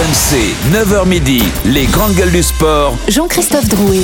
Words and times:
RMC, 0.00 0.34
9h 0.72 1.06
midi, 1.06 1.42
les 1.66 1.86
grandes 1.86 2.14
gueules 2.14 2.32
du 2.32 2.42
sport. 2.42 2.96
Jean-Christophe 3.06 3.68
Drouet. 3.68 4.00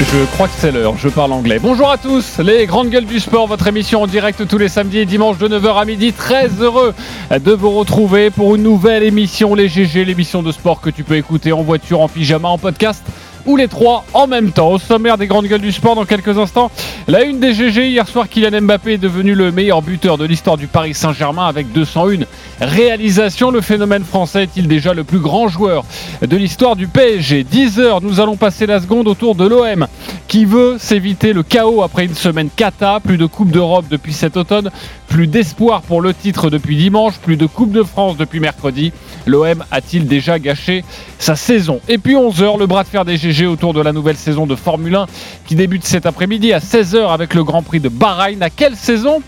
Je 0.00 0.24
crois 0.34 0.46
que 0.46 0.54
c'est 0.56 0.70
l'heure, 0.70 0.94
je 0.96 1.08
parle 1.08 1.32
anglais. 1.32 1.58
Bonjour 1.58 1.90
à 1.90 1.98
tous, 1.98 2.38
les 2.38 2.66
grandes 2.66 2.90
gueules 2.90 3.06
du 3.06 3.18
sport, 3.18 3.48
votre 3.48 3.66
émission 3.66 4.02
en 4.02 4.06
direct 4.06 4.46
tous 4.46 4.58
les 4.58 4.68
samedis 4.68 4.98
et 4.98 5.06
dimanches 5.06 5.38
de 5.38 5.48
9h 5.48 5.80
à 5.80 5.84
midi. 5.84 6.12
Très 6.12 6.48
heureux 6.60 6.94
de 7.32 7.52
vous 7.52 7.70
retrouver 7.70 8.30
pour 8.30 8.54
une 8.54 8.62
nouvelle 8.62 9.02
émission, 9.02 9.56
les 9.56 9.68
GG, 9.68 10.04
l'émission 10.04 10.44
de 10.44 10.52
sport 10.52 10.80
que 10.80 10.90
tu 10.90 11.02
peux 11.02 11.16
écouter 11.16 11.50
en 11.50 11.62
voiture, 11.62 12.00
en 12.02 12.08
pyjama, 12.08 12.48
en 12.48 12.58
podcast 12.58 13.02
ou 13.46 13.56
les 13.56 13.68
trois 13.68 14.04
en 14.14 14.26
même 14.26 14.52
temps. 14.52 14.70
Au 14.70 14.78
sommaire 14.78 15.18
des 15.18 15.26
grandes 15.26 15.46
gueules 15.46 15.60
du 15.60 15.72
sport 15.72 15.94
dans 15.94 16.04
quelques 16.04 16.38
instants, 16.38 16.70
la 17.06 17.22
une 17.22 17.40
des 17.40 17.54
GG. 17.54 17.88
Hier 17.88 18.06
soir, 18.06 18.28
Kylian 18.28 18.62
Mbappé 18.62 18.94
est 18.94 18.98
devenu 18.98 19.34
le 19.34 19.52
meilleur 19.52 19.82
buteur 19.82 20.18
de 20.18 20.24
l'histoire 20.24 20.56
du 20.56 20.66
Paris 20.66 20.94
Saint-Germain 20.94 21.46
avec 21.46 21.72
201 21.72 22.24
réalisations. 22.60 23.50
Le 23.50 23.60
phénomène 23.60 24.04
français 24.04 24.44
est-il 24.44 24.68
déjà 24.68 24.94
le 24.94 25.04
plus 25.04 25.18
grand 25.18 25.48
joueur 25.48 25.84
de 26.20 26.36
l'histoire 26.36 26.76
du 26.76 26.88
PSG 26.88 27.44
10 27.44 27.78
heures, 27.80 28.00
nous 28.00 28.20
allons 28.20 28.36
passer 28.36 28.66
la 28.66 28.80
seconde 28.80 29.08
autour 29.08 29.34
de 29.34 29.46
l'OM 29.46 29.86
qui 30.28 30.44
veut 30.44 30.76
s'éviter 30.78 31.32
le 31.32 31.42
chaos 31.42 31.82
après 31.82 32.04
une 32.04 32.14
semaine 32.14 32.50
cata. 32.54 33.00
Plus 33.02 33.16
de 33.16 33.26
Coupe 33.26 33.50
d'Europe 33.50 33.86
depuis 33.90 34.12
cet 34.12 34.36
automne, 34.36 34.70
plus 35.08 35.26
d'espoir 35.26 35.82
pour 35.82 36.02
le 36.02 36.14
titre 36.14 36.50
depuis 36.50 36.76
dimanche, 36.76 37.18
plus 37.18 37.36
de 37.36 37.46
Coupe 37.46 37.72
de 37.72 37.82
France 37.82 38.16
depuis 38.16 38.38
mercredi. 38.38 38.92
L'OM 39.26 39.64
a-t-il 39.70 40.06
déjà 40.06 40.38
gâché 40.38 40.84
sa 41.18 41.34
saison? 41.34 41.80
Et 41.88 41.98
puis 41.98 42.14
11h, 42.14 42.58
le 42.58 42.66
bras 42.66 42.84
de 42.84 42.88
fer 42.88 43.04
des 43.04 43.16
GG 43.16 43.46
autour 43.46 43.72
de 43.74 43.80
la 43.80 43.92
nouvelle 43.92 44.16
saison 44.16 44.46
de 44.46 44.54
Formule 44.54 44.94
1 44.94 45.06
qui 45.46 45.54
débute 45.54 45.84
cet 45.84 46.06
après-midi 46.06 46.52
à 46.52 46.58
16h 46.58 47.12
avec 47.12 47.34
le 47.34 47.42
Grand 47.42 47.62
Prix 47.62 47.80
de 47.80 47.88
Bahreïn. 47.88 48.42
À 48.42 48.50
quelle 48.50 48.76
saison 48.76 49.22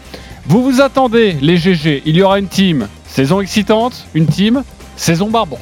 vous 0.46 0.62
vous 0.62 0.80
attendez, 0.80 1.36
les 1.40 1.56
GG 1.56 2.02
Il 2.06 2.16
y 2.16 2.22
aura 2.22 2.38
une 2.38 2.48
team 2.48 2.88
saison 3.06 3.40
excitante, 3.40 4.06
une 4.14 4.26
team 4.26 4.62
saison 4.96 5.30
barbante. 5.30 5.60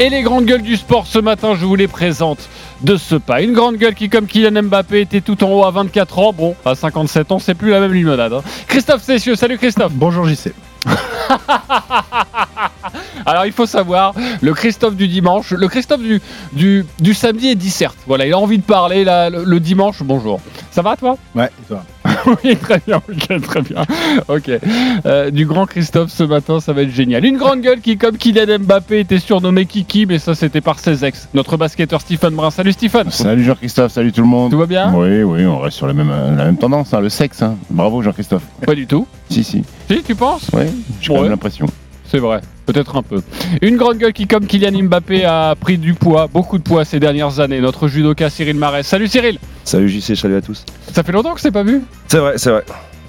Et 0.00 0.08
les 0.08 0.22
grandes 0.22 0.44
gueules 0.44 0.62
du 0.62 0.76
sport 0.76 1.06
ce 1.06 1.20
matin, 1.20 1.54
je 1.54 1.64
vous 1.64 1.76
les 1.76 1.86
présente 1.86 2.48
de 2.84 2.96
ce 2.96 3.16
pas. 3.16 3.42
Une 3.42 3.52
grande 3.52 3.76
gueule 3.76 3.94
qui, 3.94 4.08
comme 4.08 4.26
Kylian 4.26 4.62
Mbappé, 4.64 5.00
était 5.00 5.20
tout 5.20 5.42
en 5.42 5.50
haut 5.50 5.64
à 5.64 5.70
24 5.70 6.18
ans. 6.18 6.32
Bon, 6.32 6.54
à 6.64 6.74
57 6.74 7.32
ans, 7.32 7.38
c'est 7.38 7.54
plus 7.54 7.70
la 7.70 7.80
même 7.80 7.92
limonade. 7.92 8.32
hein. 8.32 8.42
Christophe 8.68 9.02
Cessieux, 9.02 9.34
salut 9.36 9.58
Christophe. 9.58 9.92
Bonjour 9.92 10.26
JC. 10.26 10.52
Alors 13.26 13.46
il 13.46 13.52
faut 13.52 13.64
savoir, 13.66 14.12
le 14.42 14.52
Christophe 14.52 14.96
du 14.96 15.08
dimanche, 15.08 15.50
le 15.52 15.66
Christophe 15.66 16.02
du, 16.02 16.20
du, 16.52 16.84
du 17.00 17.14
samedi 17.14 17.48
est 17.48 17.54
disserte. 17.54 17.96
Voilà, 18.06 18.26
il 18.26 18.32
a 18.34 18.38
envie 18.38 18.58
de 18.58 18.62
parler 18.62 19.02
là, 19.04 19.30
le, 19.30 19.44
le 19.44 19.60
dimanche. 19.60 20.02
Bonjour. 20.02 20.40
Ça 20.70 20.82
va 20.82 20.96
toi? 20.96 21.16
Ouais, 21.34 21.46
et 21.46 21.66
toi 21.68 21.82
Oui, 22.44 22.56
très 22.56 22.80
bien, 22.86 23.02
très 23.42 23.62
bien. 23.62 23.84
Ok. 24.28 24.50
Euh, 25.06 25.30
du 25.30 25.46
grand 25.46 25.66
Christophe 25.66 26.10
ce 26.10 26.22
matin, 26.24 26.60
ça 26.60 26.72
va 26.72 26.82
être 26.82 26.90
génial. 26.90 27.24
Une 27.24 27.36
grande 27.36 27.60
gueule 27.60 27.80
qui, 27.80 27.96
comme 27.98 28.16
Kylian 28.16 28.58
Mbappé, 28.60 29.00
était 29.00 29.18
surnommé 29.18 29.66
Kiki, 29.66 30.06
mais 30.06 30.18
ça 30.18 30.34
c'était 30.34 30.60
par 30.60 30.78
ses 30.78 31.04
ex. 31.04 31.28
Notre 31.34 31.56
basketteur 31.56 32.00
Stephen 32.00 32.34
Brun. 32.34 32.50
Salut 32.50 32.72
Stephen. 32.72 33.10
Salut 33.10 33.44
Jean-Christophe, 33.44 33.92
salut 33.92 34.12
tout 34.12 34.22
le 34.22 34.26
monde. 34.28 34.50
Tout 34.50 34.58
va 34.58 34.66
bien? 34.66 34.92
Oui, 34.94 35.22
oui, 35.22 35.44
on 35.46 35.58
reste 35.58 35.76
sur 35.76 35.86
la 35.86 35.92
même, 35.92 36.10
la 36.10 36.44
même 36.44 36.56
tendance, 36.56 36.94
hein, 36.94 37.00
le 37.00 37.08
sexe. 37.08 37.42
hein. 37.42 37.56
Bravo 37.70 38.02
Jean-Christophe. 38.02 38.44
Pas 38.64 38.74
du 38.74 38.86
tout. 38.86 39.06
Si, 39.28 39.44
si. 39.44 39.62
Si, 39.90 40.02
tu 40.02 40.14
penses? 40.14 40.48
Oui, 40.52 40.64
j'ai 41.00 41.12
Ouais. 41.12 41.28
l'impression. 41.28 41.66
C'est 42.06 42.18
vrai, 42.18 42.40
peut-être 42.66 42.96
un 42.96 43.02
peu. 43.02 43.22
Une 43.62 43.76
grande 43.76 43.98
gueule 43.98 44.12
qui, 44.12 44.26
comme 44.26 44.46
Kylian 44.46 44.82
Mbappé, 44.84 45.24
a 45.24 45.54
pris 45.58 45.78
du 45.78 45.94
poids, 45.94 46.28
beaucoup 46.32 46.58
de 46.58 46.62
poids 46.62 46.84
ces 46.84 47.00
dernières 47.00 47.40
années. 47.40 47.60
Notre 47.60 47.88
judoka 47.88 48.30
Cyril 48.30 48.56
Marès. 48.56 48.86
Salut 48.86 49.08
Cyril 49.08 49.38
Salut 49.64 49.88
JC, 49.88 50.14
salut 50.16 50.36
à 50.36 50.40
tous. 50.42 50.64
Ça 50.92 51.02
fait 51.02 51.12
longtemps 51.12 51.34
que 51.34 51.40
c'est 51.40 51.50
pas 51.50 51.62
vu 51.62 51.82
C'est 52.08 52.18
vrai, 52.18 52.34
c'est 52.36 52.50
vrai. 52.50 52.64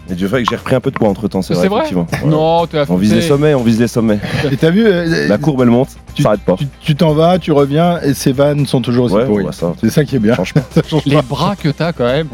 Et 0.08 0.14
Dieu 0.14 0.28
fait 0.28 0.44
que 0.44 0.50
j'ai 0.50 0.56
repris 0.56 0.76
un 0.76 0.80
peu 0.80 0.92
de 0.92 0.96
poids 0.96 1.10
entre 1.10 1.28
temps, 1.28 1.42
c'est 1.42 1.56
vrai. 1.56 1.64
C'est 1.64 1.68
vrai 1.70 1.80
effectivement. 1.80 2.08
Ouais. 2.24 2.30
Non, 2.30 2.68
tu 2.68 2.78
as 2.78 2.86
On 2.90 2.96
vise 2.96 3.14
les 3.14 3.22
sommets, 3.24 3.56
on 3.56 3.64
vise 3.64 3.80
les 3.80 3.88
sommets. 3.88 4.20
Et 4.52 4.56
t'as 4.56 4.70
vu, 4.70 4.86
euh, 4.86 5.28
La 5.28 5.40
courbe 5.40 5.62
elle 5.64 5.70
monte, 5.72 5.90
tu- 6.14 6.22
ça 6.22 6.30
arrête 6.30 6.42
pas. 6.42 6.56
tu- 6.82 6.96
t'en 6.96 7.14
vas, 7.14 7.40
tu 7.40 7.52
reviens, 7.52 8.00
et 8.04 8.14
ces 8.14 8.32
vannes 8.32 8.68
sont 8.68 8.82
toujours 8.82 9.06
aussi 9.06 9.16
Ouais, 9.16 9.26
pourries. 9.26 9.46
bah. 9.46 9.74
C'est 9.82 9.90
ça 9.90 10.06
qui 10.06 10.16
est 10.16 10.20
bien. 10.20 10.36
Franchement, 10.36 10.62
Ça 10.72 10.82
change 10.88 11.02
Les 11.08 11.16
pas. 11.16 11.22
bras 11.24 11.56
que 11.56 11.70
t'as 11.70 11.92
quand 11.92 12.06
même. 12.06 12.28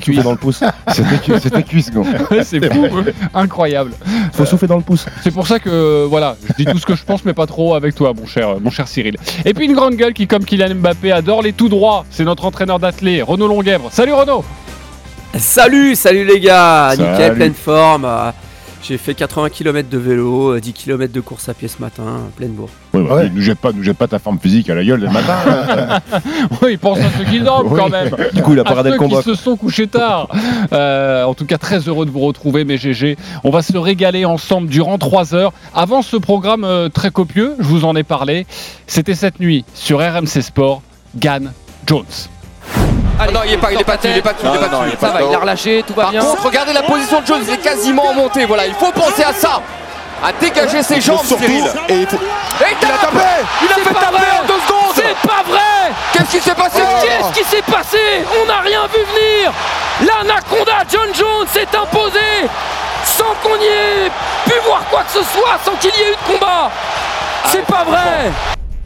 Cuisses. 0.00 0.22
dans 0.24 0.30
le 0.32 0.36
pouce. 0.36 0.62
C'était 0.92 1.18
cu- 1.18 1.40
C'était 1.40 1.62
cuisse, 1.62 1.90
gros. 1.90 2.04
C'est 2.42 2.72
fou, 2.72 2.86
incroyable. 3.34 3.92
Faut 4.32 4.44
souffler 4.44 4.68
dans 4.68 4.76
le 4.76 4.82
pouce. 4.82 5.06
C'est 5.22 5.30
pour 5.30 5.46
ça 5.46 5.58
que 5.58 6.04
voilà, 6.04 6.36
je 6.48 6.54
dis 6.54 6.64
tout 6.64 6.78
ce 6.78 6.86
que 6.86 6.94
je 6.94 7.04
pense, 7.04 7.24
mais 7.24 7.34
pas 7.34 7.46
trop 7.46 7.74
avec 7.74 7.94
toi, 7.94 8.12
mon 8.18 8.26
cher, 8.26 8.60
mon 8.60 8.70
cher 8.70 8.88
Cyril. 8.88 9.16
Et 9.44 9.54
puis 9.54 9.66
une 9.66 9.74
grande 9.74 9.94
gueule 9.96 10.12
qui, 10.14 10.26
comme 10.26 10.44
Kylian 10.44 10.74
Mbappé, 10.76 11.12
adore 11.12 11.42
les 11.42 11.52
tout 11.52 11.68
droits. 11.68 12.04
C'est 12.10 12.24
notre 12.24 12.44
entraîneur 12.44 12.78
d'athlé, 12.78 13.22
Renaud 13.22 13.48
Longuèvre. 13.48 13.88
Salut 13.92 14.12
Renaud. 14.14 14.44
Salut, 15.36 15.94
salut 15.94 16.24
les 16.24 16.40
gars, 16.40 16.94
Salut. 16.96 17.10
nickel, 17.10 17.34
pleine 17.34 17.54
forme. 17.54 18.08
Euh, 18.78 18.82
J'ai 18.82 18.98
fait 18.98 19.14
80 19.14 19.50
km 19.50 19.88
de 19.88 19.98
vélo, 19.98 20.54
euh, 20.54 20.60
10 20.60 20.72
km 20.72 21.12
de 21.12 21.20
course 21.20 21.48
à 21.48 21.54
pied 21.54 21.68
ce 21.68 21.80
matin, 21.80 22.02
euh, 22.04 22.18
pleine 22.36 22.52
bourre. 22.52 22.68
Ouais, 22.94 23.02
bah, 23.02 23.14
Ouais. 23.16 23.30
Nous 23.34 23.42
jette 23.42 23.58
pas, 23.58 23.72
nous 23.72 23.82
jette 23.82 23.96
pas 23.98 24.06
ta 24.08 24.18
forme 24.18 24.38
physique 24.38 24.70
à 24.70 24.74
la 24.74 24.84
gueule 24.84 25.00
le 25.00 25.10
matin. 25.10 26.00
Oui, 26.62 26.72
il 26.72 26.78
pense 26.78 26.98
à 26.98 27.10
ceux 27.18 27.24
qui 27.24 27.40
dorment 27.40 27.72
Oui. 27.72 27.78
quand 27.80 27.88
même. 27.88 28.10
Du 28.34 28.42
coup, 28.42 28.52
il 28.52 28.58
a 28.58 28.62
à 28.62 28.64
pas 28.64 28.70
regardé 28.70 28.90
ceux 28.90 28.94
le 28.94 28.98
combat. 28.98 29.18
qui 29.18 29.24
se 29.24 29.34
sont 29.34 29.56
couchés 29.56 29.86
tard. 29.86 30.28
Euh, 30.72 31.24
en 31.24 31.34
tout 31.34 31.44
cas, 31.46 31.58
très 31.58 31.78
heureux 31.88 32.06
de 32.06 32.10
vous 32.10 32.20
retrouver, 32.20 32.64
mes 32.64 32.76
GG. 32.78 33.16
On 33.44 33.50
va 33.50 33.62
se 33.62 33.76
régaler 33.76 34.24
ensemble 34.24 34.68
durant 34.68 34.98
3 34.98 35.34
heures. 35.34 35.52
Avant 35.74 36.02
ce 36.02 36.16
programme 36.16 36.64
euh, 36.64 36.88
très 36.88 37.10
copieux, 37.10 37.54
je 37.58 37.64
vous 37.64 37.84
en 37.84 37.94
ai 37.96 38.02
parlé. 38.02 38.46
C'était 38.86 39.14
cette 39.14 39.40
nuit 39.40 39.64
sur 39.74 39.98
RMC 40.00 40.40
Sport, 40.42 40.82
Gann 41.16 41.52
Jones. 41.86 42.04
Allez, 43.18 43.32
non, 43.32 43.40
il 43.44 43.52
est 43.52 43.56
pas, 43.58 43.72
il 43.72 43.80
est 43.80 43.84
pas 43.84 43.96
dessus, 43.96 44.08
il 44.10 44.16
est 44.18 44.22
pas 44.22 44.32
dessus, 44.32 44.46
il 44.46 44.54
est 44.54 44.58
pas 44.58 44.68
dessus. 44.68 44.96
Ça 45.00 45.08
va, 45.08 45.22
il 45.22 45.34
a 45.34 45.38
relâché, 45.38 45.84
tout 45.86 45.94
va 45.94 46.02
Par 46.04 46.10
bien. 46.12 46.20
contre, 46.20 46.44
regardez 46.44 46.72
la 46.72 46.82
position 46.82 47.20
de 47.20 47.26
Jones, 47.26 47.42
il 47.46 47.54
est 47.54 47.58
quasiment 47.58 48.06
en 48.08 48.14
montée. 48.14 48.44
Voilà, 48.44 48.66
il 48.66 48.74
faut 48.74 48.92
penser 48.92 49.24
à 49.24 49.32
ça. 49.32 49.60
À 50.22 50.32
dégager 50.32 50.82
ses 50.82 51.00
jambes, 51.00 51.24
Cyril. 51.24 51.64
Et 51.88 52.00
il, 52.00 52.06
faut... 52.06 52.16
Et 52.16 52.74
il 52.82 52.88
a 52.88 52.98
tapé 52.98 53.24
Il 53.62 53.70
a 53.70 53.74
fait 53.76 53.94
taper 53.94 54.26
en 54.40 54.46
deux 54.46 54.60
secondes 54.66 54.92
C'est 54.96 55.28
pas 55.28 55.44
vrai 55.46 55.92
Qu'est-ce 56.12 56.36
qui 56.36 56.40
s'est 56.40 56.56
passé 56.56 56.82
Qu'est-ce 57.02 57.38
qui 57.38 57.44
s'est 57.44 57.62
passé? 57.62 57.98
On 58.42 58.46
n'a 58.46 58.58
rien 58.60 58.80
vu 58.88 58.98
venir 58.98 59.52
L'anaconda 60.00 60.72
John 60.90 61.14
Jones 61.14 61.46
s'est 61.52 61.68
imposé 61.76 62.48
sans 63.04 63.32
qu'on 63.42 63.56
y 63.60 63.66
ait 63.66 64.10
pu 64.44 64.54
voir 64.66 64.80
quoi 64.90 65.02
que 65.04 65.12
ce 65.12 65.22
soit, 65.22 65.58
sans 65.64 65.72
qu'il 65.76 65.90
y 65.90 66.02
ait 66.02 66.12
eu 66.12 66.16
de 66.16 66.32
combat 66.32 66.70
C'est 67.46 67.64
pas 67.64 67.84
vrai 67.84 68.32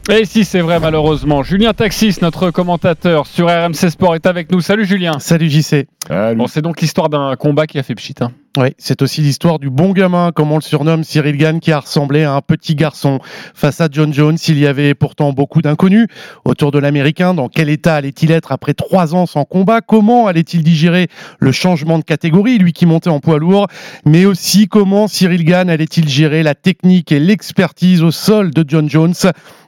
Et 0.09 0.25
si 0.25 0.43
c'est 0.43 0.59
vrai, 0.59 0.79
malheureusement, 0.81 1.43
Julien 1.43 1.73
Taxis, 1.73 2.17
notre 2.21 2.51
commentateur 2.51 3.25
sur 3.25 3.47
RMC 3.47 3.89
Sport, 3.89 4.15
est 4.15 4.25
avec 4.25 4.51
nous. 4.51 4.59
Salut 4.59 4.85
Julien. 4.85 5.17
Salut 5.19 5.49
JC. 5.49 5.87
Salut. 6.07 6.37
Bon, 6.37 6.47
c'est 6.47 6.61
donc 6.61 6.81
l'histoire 6.81 7.09
d'un 7.09 7.35
combat 7.37 7.67
qui 7.67 7.79
a 7.79 7.83
fait 7.83 7.95
pchit. 7.95 8.15
hein. 8.19 8.31
Oui, 8.55 8.67
c'est 8.77 9.01
aussi 9.01 9.21
l'histoire 9.21 9.57
du 9.57 9.71
bon 9.71 9.93
gamin, 9.93 10.31
comme 10.31 10.51
on 10.51 10.57
le 10.57 10.61
surnomme, 10.61 11.03
Cyril 11.03 11.37
Gann, 11.37 11.59
qui 11.59 11.71
a 11.71 11.79
ressemblé 11.79 12.21
à 12.21 12.35
un 12.35 12.41
petit 12.41 12.75
garçon. 12.75 13.19
Face 13.55 13.81
à 13.81 13.87
John 13.91 14.13
Jones, 14.13 14.37
il 14.47 14.59
y 14.59 14.67
avait 14.67 14.93
pourtant 14.93 15.33
beaucoup 15.33 15.63
d'inconnus 15.63 16.05
autour 16.45 16.69
de 16.69 16.77
l'Américain. 16.77 17.33
Dans 17.33 17.49
quel 17.49 17.67
état 17.67 17.95
allait-il 17.95 18.29
être 18.29 18.51
après 18.51 18.75
trois 18.75 19.15
ans 19.15 19.25
sans 19.25 19.43
combat? 19.43 19.81
Comment 19.81 20.27
allait-il 20.27 20.61
digérer 20.61 21.07
le 21.39 21.51
changement 21.51 21.97
de 21.97 22.03
catégorie, 22.03 22.59
lui 22.59 22.73
qui 22.73 22.85
montait 22.85 23.09
en 23.09 23.19
poids 23.19 23.39
lourd? 23.39 23.65
Mais 24.05 24.25
aussi, 24.25 24.67
comment 24.67 25.07
Cyril 25.07 25.45
Gann 25.45 25.67
allait-il 25.67 26.07
gérer 26.07 26.43
la 26.43 26.53
technique 26.53 27.11
et 27.11 27.19
l'expertise 27.19 28.03
au 28.03 28.11
sol 28.11 28.51
de 28.51 28.63
John 28.67 28.87
Jones? 28.87 29.15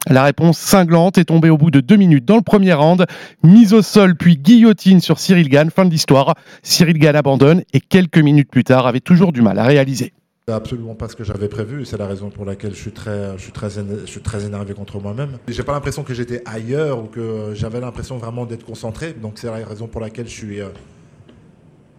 La 0.08 0.24
réponse 0.24 0.60
cinglante 0.60 1.18
est 1.18 1.26
tombée 1.26 1.50
au 1.50 1.58
bout 1.58 1.72
de 1.72 1.80
deux 1.80 1.96
minutes 1.96 2.26
dans 2.26 2.36
le 2.36 2.44
premier 2.44 2.74
round. 2.74 3.08
Mise 3.42 3.74
au 3.74 3.82
sol, 3.82 4.16
puis 4.16 4.38
guillotine 4.38 5.02
sur 5.02 5.18
Cyril 5.18 5.50
Gann. 5.50 5.72
Fin 5.72 5.86
de 5.86 5.90
l'histoire. 5.90 6.36
Cyril 6.62 7.00
Gann 7.00 7.16
abandonne 7.16 7.64
et 7.74 7.80
quelques 7.80 8.20
minutes 8.20 8.52
plus 8.52 8.64
tard 8.64 8.75
avait 8.84 9.00
toujours 9.00 9.32
du 9.32 9.42
mal 9.42 9.58
à 9.60 9.64
réaliser. 9.64 10.14
C'est 10.48 10.54
absolument 10.54 10.94
pas 10.94 11.10
ce 11.10 11.16
que 11.16 11.24
j'avais 11.24 11.48
prévu. 11.48 11.86
C'est 11.86 11.98
la 11.98 12.06
raison 12.06 12.30
pour 12.30 12.46
laquelle 12.46 12.76
je 12.76 12.80
suis 12.80 12.92
très, 12.92 13.36
je 13.36 13.42
suis 13.42 13.52
très, 13.52 13.70
je 13.70 14.06
suis 14.06 14.22
très 14.22 14.46
énervé 14.46 14.76
contre 14.76 15.00
moi-même. 15.00 15.40
J'ai 15.48 15.64
pas 15.64 15.74
l'impression 15.74 16.04
que 16.04 16.14
j'étais 16.14 16.44
ailleurs 16.46 17.04
ou 17.04 17.08
que 17.08 17.54
j'avais 17.56 17.80
l'impression 17.80 18.18
vraiment 18.18 18.46
d'être 18.46 18.64
concentré. 18.64 19.14
Donc 19.14 19.40
c'est 19.40 19.48
la 19.48 19.66
raison 19.66 19.88
pour 19.88 20.02
laquelle 20.02 20.28
je 20.28 20.34
suis, 20.34 20.62
euh, 20.62 20.68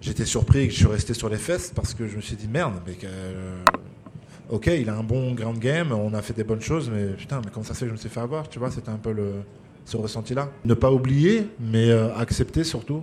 j'étais 0.00 0.24
surpris 0.24 0.60
et 0.60 0.66
que 0.68 0.72
je 0.72 0.78
suis 0.78 0.86
resté 0.86 1.12
sur 1.12 1.28
les 1.28 1.38
fesses 1.38 1.72
parce 1.74 1.92
que 1.92 2.06
je 2.06 2.16
me 2.16 2.20
suis 2.20 2.36
dit 2.36 2.46
merde, 2.46 2.74
mais 2.86 2.96
euh, 3.02 3.56
ok, 4.50 4.68
il 4.68 4.88
a 4.90 4.94
un 4.94 5.02
bon 5.02 5.34
ground 5.34 5.58
game, 5.58 5.90
on 5.90 6.14
a 6.14 6.22
fait 6.22 6.34
des 6.34 6.44
bonnes 6.44 6.60
choses, 6.60 6.88
mais 6.88 7.14
putain, 7.14 7.40
mais 7.44 7.50
comment 7.52 7.64
ça 7.64 7.74
se 7.74 7.80
fait 7.80 7.86
que 7.86 7.90
je 7.90 7.94
me 7.94 8.00
suis 8.00 8.08
fait 8.08 8.20
avoir? 8.20 8.48
Tu 8.48 8.60
vois, 8.60 8.70
c'était 8.70 8.90
un 8.90 8.98
peu 8.98 9.10
le, 9.10 9.32
ce 9.84 9.96
ressenti-là. 9.96 10.50
Ne 10.64 10.74
pas 10.74 10.92
oublier, 10.92 11.48
mais 11.58 11.90
euh, 11.90 12.14
accepter 12.14 12.62
surtout 12.62 13.02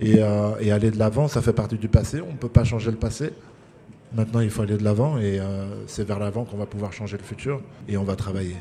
et, 0.00 0.16
euh, 0.18 0.54
et 0.60 0.72
aller 0.72 0.90
de 0.90 0.98
l'avant. 0.98 1.28
Ça 1.28 1.42
fait 1.42 1.52
partie 1.52 1.76
du 1.76 1.88
passé. 1.88 2.20
On 2.20 2.32
ne 2.32 2.36
peut 2.36 2.48
pas 2.48 2.64
changer 2.64 2.90
le 2.90 2.96
passé. 2.96 3.32
Maintenant, 4.14 4.40
il 4.40 4.50
faut 4.50 4.62
aller 4.62 4.76
de 4.76 4.84
l'avant 4.84 5.18
et 5.18 5.40
euh, 5.40 5.64
c'est 5.86 6.06
vers 6.06 6.18
l'avant 6.18 6.44
qu'on 6.44 6.58
va 6.58 6.66
pouvoir 6.66 6.92
changer 6.92 7.16
le 7.16 7.22
futur 7.22 7.62
et 7.88 7.96
on 7.96 8.04
va 8.04 8.14
travailler. 8.14 8.56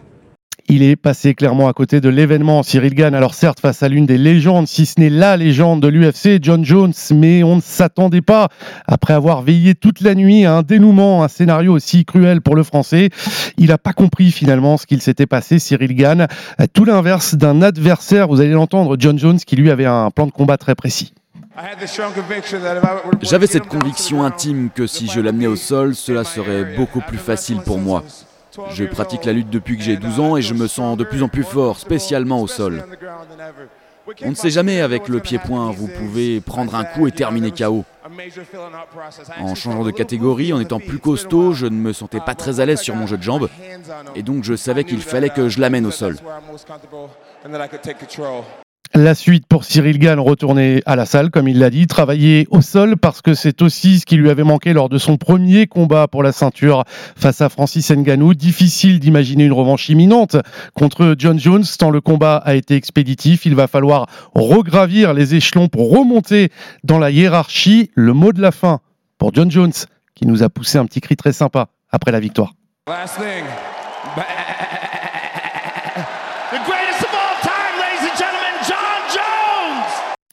Il 0.68 0.84
est 0.84 0.96
passé 0.96 1.34
clairement 1.34 1.68
à 1.68 1.74
côté 1.74 2.00
de 2.02 2.10
l'événement. 2.10 2.64
Cyril 2.64 2.94
Gann, 2.94 3.14
alors 3.14 3.34
certes 3.34 3.60
face 3.60 3.84
à 3.84 3.90
l'une 3.90 4.06
des 4.06 4.18
légendes, 4.18 4.68
si 4.68 4.86
ce 4.86 5.00
n'est 5.00 5.10
la 5.10 5.36
légende 5.38 5.82
de 5.82 5.88
l'UFC, 5.88 6.40
John 6.42 6.64
Jones, 6.64 6.94
mais 7.14 7.44
on 7.44 7.58
ne 7.58 7.62
s'attendait 7.62 8.22
pas, 8.22 8.50
après 8.88 9.14
avoir 9.14 9.42
veillé 9.42 9.76
toute 9.76 10.02
la 10.02 10.16
nuit 10.16 10.46
à 10.46 10.56
un 10.56 10.62
dénouement, 10.62 11.24
un 11.24 11.28
scénario 11.28 11.74
aussi 11.74 12.06
cruel 12.06 12.42
pour 12.42 12.56
le 12.56 12.64
Français. 12.64 13.10
Il 13.58 13.68
n'a 13.68 13.78
pas 13.78 13.94
compris 13.94 14.32
finalement 14.32 14.78
ce 14.78 14.86
qu'il 14.86 15.02
s'était 15.02 15.26
passé, 15.26 15.60
Cyril 15.60 15.96
Gann. 15.96 16.28
Tout 16.74 16.86
l'inverse 16.86 17.36
d'un 17.36 17.62
adversaire, 17.62 18.28
vous 18.28 18.40
allez 18.40 18.52
l'entendre, 18.52 18.96
John 19.00 19.20
Jones, 19.20 19.40
qui 19.40 19.56
lui 19.56 19.72
avait 19.72 19.86
un 19.86 20.10
plan 20.12 20.26
de 20.26 20.32
combat 20.32 20.58
très 20.58 20.76
précis. 20.76 21.14
J'avais 23.22 23.48
cette 23.48 23.68
conviction 23.68 24.24
intime 24.24 24.70
que 24.74 24.88
si 24.88 25.08
je 25.08 25.20
l'amenais 25.20 25.48
au 25.48 25.58
sol, 25.58 25.96
cela 25.96 26.24
serait 26.24 26.76
beaucoup 26.78 27.02
plus 27.02 27.18
facile 27.18 27.58
pour 27.66 27.78
moi. 27.78 28.04
Je 28.72 28.86
pratique 28.86 29.26
la 29.26 29.34
lutte 29.34 29.50
depuis 29.50 29.78
que 29.78 29.84
j'ai 29.84 29.98
12 29.98 30.20
ans 30.20 30.38
et 30.38 30.42
je 30.42 30.54
me 30.54 30.68
sens 30.68 30.98
de 30.98 31.04
plus 31.04 31.24
en 31.24 31.28
plus 31.28 31.44
fort, 31.44 31.80
spécialement 31.80 32.42
au 32.42 32.48
sol. 32.48 32.84
On 34.24 34.32
ne 34.32 34.36
sait 34.36 34.50
jamais 34.50 34.82
avec 34.82 35.08
le 35.08 35.20
pied-point, 35.20 35.72
vous 35.72 35.88
pouvez 35.88 36.42
prendre 36.42 36.76
un 36.76 36.84
coup 36.84 37.08
et 37.08 37.12
terminer 37.12 37.52
KO. 37.52 37.86
En 39.40 39.56
changeant 39.56 39.84
de 39.84 39.92
catégorie, 39.92 40.54
en 40.54 40.60
étant 40.60 40.80
plus 40.80 41.00
costaud, 41.00 41.54
je 41.54 41.68
ne 41.68 41.78
me 41.78 41.94
sentais 41.94 42.20
pas 42.20 42.36
très 42.36 42.60
à 42.60 42.66
l'aise 42.66 42.82
sur 42.82 42.96
mon 42.96 43.08
jeu 43.08 43.18
de 43.18 43.24
jambes 43.24 43.50
et 44.16 44.24
donc 44.24 44.44
je 44.44 44.56
savais 44.56 44.84
qu'il 44.84 45.02
fallait 45.02 45.30
que 45.30 45.50
je 45.50 45.62
l'amène 45.62 45.86
au 45.86 45.92
sol. 45.92 46.18
La 48.94 49.16
suite 49.16 49.46
pour 49.48 49.64
Cyril 49.64 50.00
Gann, 50.00 50.20
retourner 50.20 50.84
à 50.86 50.98
la 50.98 51.06
salle, 51.06 51.30
comme 51.30 51.48
il 51.48 51.60
l'a 51.60 51.70
dit, 51.70 51.88
travailler 51.88 52.46
au 52.52 52.60
sol 52.60 52.98
parce 52.98 53.22
que 53.22 53.34
c'est 53.34 53.62
aussi 53.62 54.00
ce 54.00 54.06
qui 54.06 54.18
lui 54.18 54.30
avait 54.30 54.44
manqué 54.44 54.74
lors 54.74 54.90
de 54.90 54.98
son 54.98 55.16
premier 55.16 55.66
combat 55.66 56.10
pour 56.10 56.24
la 56.24 56.34
ceinture 56.34 56.84
face 57.16 57.40
à 57.40 57.48
Francis 57.48 57.90
Ngannou. 57.90 58.34
Difficile 58.34 59.00
d'imaginer 59.00 59.46
une 59.46 59.54
revanche 59.54 59.88
imminente 59.88 60.36
contre 60.74 61.16
John 61.18 61.40
Jones 61.40 61.64
tant 61.80 61.90
le 61.90 62.02
combat 62.02 62.36
a 62.36 62.56
été 62.56 62.76
expéditif. 62.76 63.46
Il 63.46 63.56
va 63.56 63.68
falloir 63.68 64.08
regravir 64.36 65.14
les 65.14 65.36
échelons 65.36 65.70
pour 65.70 65.90
remonter 65.90 66.50
dans 66.84 67.00
la 67.00 67.12
hiérarchie. 67.12 67.92
Le 67.96 68.12
mot 68.12 68.34
de 68.34 68.42
la 68.42 68.52
fin 68.52 68.82
pour 69.18 69.34
John 69.34 69.50
Jones 69.50 69.72
qui 70.16 70.28
nous 70.28 70.44
a 70.44 70.50
poussé 70.50 70.78
un 70.78 70.86
petit 70.86 71.00
cri 71.00 71.16
très 71.16 71.32
sympa 71.32 71.70
après 71.92 72.12
la 72.12 72.20
victoire. 72.20 72.56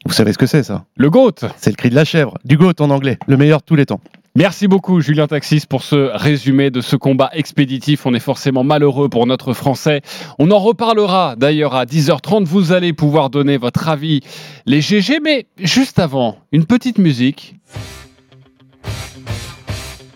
Vous 0.08 0.14
savez 0.14 0.32
ce 0.32 0.38
que 0.38 0.46
c'est 0.46 0.62
ça 0.62 0.86
Le 0.96 1.10
GOAT 1.10 1.34
C'est 1.58 1.68
le 1.68 1.76
cri 1.76 1.90
de 1.90 1.94
la 1.94 2.06
chèvre, 2.06 2.38
du 2.42 2.56
GOAT 2.56 2.80
en 2.80 2.88
anglais, 2.88 3.18
le 3.26 3.36
meilleur 3.36 3.58
de 3.58 3.64
tous 3.66 3.76
les 3.76 3.84
temps. 3.84 4.00
Merci 4.36 4.66
beaucoup 4.66 5.02
Julien 5.02 5.26
Taxis 5.26 5.64
pour 5.68 5.82
ce 5.82 6.10
résumé 6.16 6.70
de 6.70 6.80
ce 6.80 6.96
combat 6.96 7.28
expéditif. 7.34 8.06
On 8.06 8.14
est 8.14 8.18
forcément 8.18 8.64
malheureux 8.64 9.10
pour 9.10 9.26
notre 9.26 9.52
Français. 9.52 10.00
On 10.38 10.50
en 10.50 10.60
reparlera 10.60 11.36
d'ailleurs 11.36 11.74
à 11.74 11.84
10h30. 11.84 12.44
Vous 12.44 12.72
allez 12.72 12.94
pouvoir 12.94 13.28
donner 13.28 13.58
votre 13.58 13.86
avis, 13.90 14.20
les 14.64 14.80
GG, 14.80 15.20
mais 15.22 15.46
juste 15.58 15.98
avant, 15.98 16.38
une 16.52 16.64
petite 16.64 16.96
musique. 16.96 17.56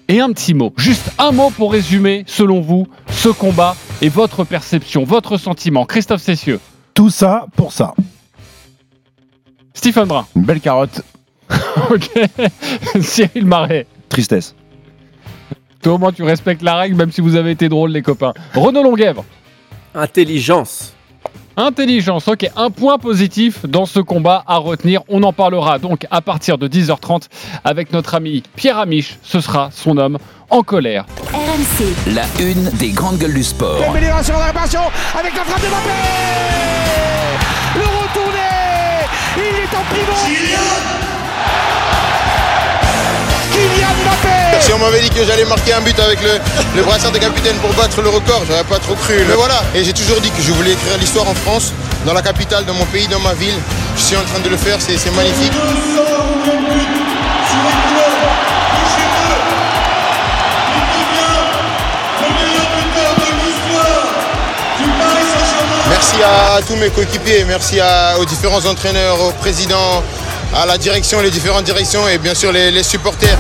Et 0.09 0.21
un 0.21 0.33
petit 0.33 0.55
mot, 0.55 0.73
juste 0.79 1.13
un 1.19 1.33
mot 1.33 1.51
pour 1.51 1.71
résumer, 1.71 2.25
selon 2.27 2.63
vous, 2.63 2.87
ce 3.11 3.29
combat 3.29 3.77
et 4.01 4.09
votre 4.09 4.45
perception, 4.45 5.05
votre 5.05 5.37
sentiment. 5.37 5.85
Christophe 5.85 6.23
Cessieux. 6.23 6.61
Tout 6.95 7.11
ça 7.11 7.47
pour 7.57 7.73
ça. 7.73 7.93
Stephen 9.75 10.05
Brun. 10.05 10.27
Une 10.37 10.43
belle 10.43 10.61
carotte. 10.61 11.03
ok. 11.91 12.11
Cyril 13.01 13.47
Marais. 13.47 13.87
Tristesse. 14.09 14.55
Toi, 15.83 15.95
au 15.95 15.99
moins, 15.99 16.13
tu 16.13 16.23
respectes 16.23 16.63
la 16.63 16.77
règle, 16.77 16.97
même 16.97 17.11
si 17.11 17.21
vous 17.21 17.35
avez 17.35 17.51
été 17.51 17.69
drôles, 17.69 17.91
les 17.91 18.03
copains. 18.03 18.33
Renaud 18.55 18.83
Longuèvre. 18.83 19.25
Intelligence. 19.95 20.95
Intelligence, 21.57 22.29
ok, 22.29 22.51
un 22.57 22.71
point 22.71 22.99
positif 22.99 23.67
dans 23.67 23.85
ce 23.85 24.01
combat 24.01 24.43
à 24.47 24.57
retenir. 24.57 25.03
On 25.09 25.23
en 25.23 25.35
parlera 25.35 25.79
donc 25.79 26.07
à 26.11 26.23
partir 26.23 26.57
de 26.57 26.67
10h30 26.67 27.25
avec 27.63 27.93
notre 27.93 28.15
ami 28.15 28.43
Pierre 28.57 28.79
Amiche. 28.79 29.19
Ce 29.23 29.41
sera 29.41 29.69
son 29.71 29.99
homme 29.99 30.19
en 30.49 30.63
colère. 30.63 31.05
RMC. 31.33 32.15
La 32.15 32.25
une 32.41 32.71
des 32.79 32.91
grandes 32.91 33.19
gueules 33.19 33.35
du 33.35 33.45
sport. 33.45 33.83
Amélioration 33.87 34.35
de 34.35 34.41
la 34.41 34.47
avec 34.47 35.35
la 35.37 35.45
frappe 35.45 35.63
de 35.63 35.69
Mbappé 35.69 35.91
Le 37.75 37.83
retourné 37.83 38.42
Il 39.43 39.59
est 39.59 39.75
en 39.77 39.83
Kylian 43.53 43.89
Mbappé 44.05 44.61
Si 44.61 44.73
on 44.73 44.79
m'avait 44.79 45.01
dit 45.01 45.11
que 45.11 45.25
j'allais 45.25 45.45
marquer 45.45 45.73
un 45.75 45.81
but 45.81 45.99
avec 45.99 46.23
le, 46.23 46.39
le 46.77 46.83
brassard 46.83 47.11
de 47.13 47.19
capitaine 47.19 47.57
pour 47.57 47.73
battre 47.75 48.01
le 48.01 48.09
record, 48.09 48.43
j'aurais 48.49 48.65
pas 48.65 48.79
trop 48.79 48.95
cru. 48.95 49.25
Mais 49.29 49.35
voilà, 49.35 49.61
et 49.75 49.85
j'ai 49.85 49.93
toujours 49.93 50.21
dit 50.21 50.31
que 50.31 50.41
je 50.43 50.53
voulais 50.53 50.73
écrire 50.73 50.97
l'histoire 50.99 51.29
en 51.29 51.35
France, 51.35 51.73
dans 52.07 52.15
la 52.15 52.23
capitale, 52.23 52.65
dans 52.65 52.75
mon 52.75 52.87
pays, 52.87 53.09
dans 53.09 53.21
ma 53.21 53.35
ville. 53.35 53.59
Je 53.97 54.03
suis 54.03 54.17
en 54.17 54.23
train 54.25 54.41
de 54.41 54.49
le 54.49 54.57
faire, 54.57 54.79
c'est 54.81 55.15
magnifique. 55.15 55.53
Merci 66.03 66.21
à 66.25 66.61
tous 66.67 66.75
mes 66.75 66.91
coéquipiers, 66.91 67.45
merci 67.45 67.79
aux 68.19 68.25
différents 68.25 68.67
entraîneurs, 68.67 69.23
au 69.23 69.31
président, 69.31 70.03
à 70.53 70.67
la 70.67 70.77
direction, 70.77 71.21
les 71.21 71.31
différentes 71.31 71.63
directions 71.63 72.09
et 72.09 72.19
bien 72.19 72.35
sûr 72.35 72.51
les 72.51 72.83
supporters. 72.83 73.39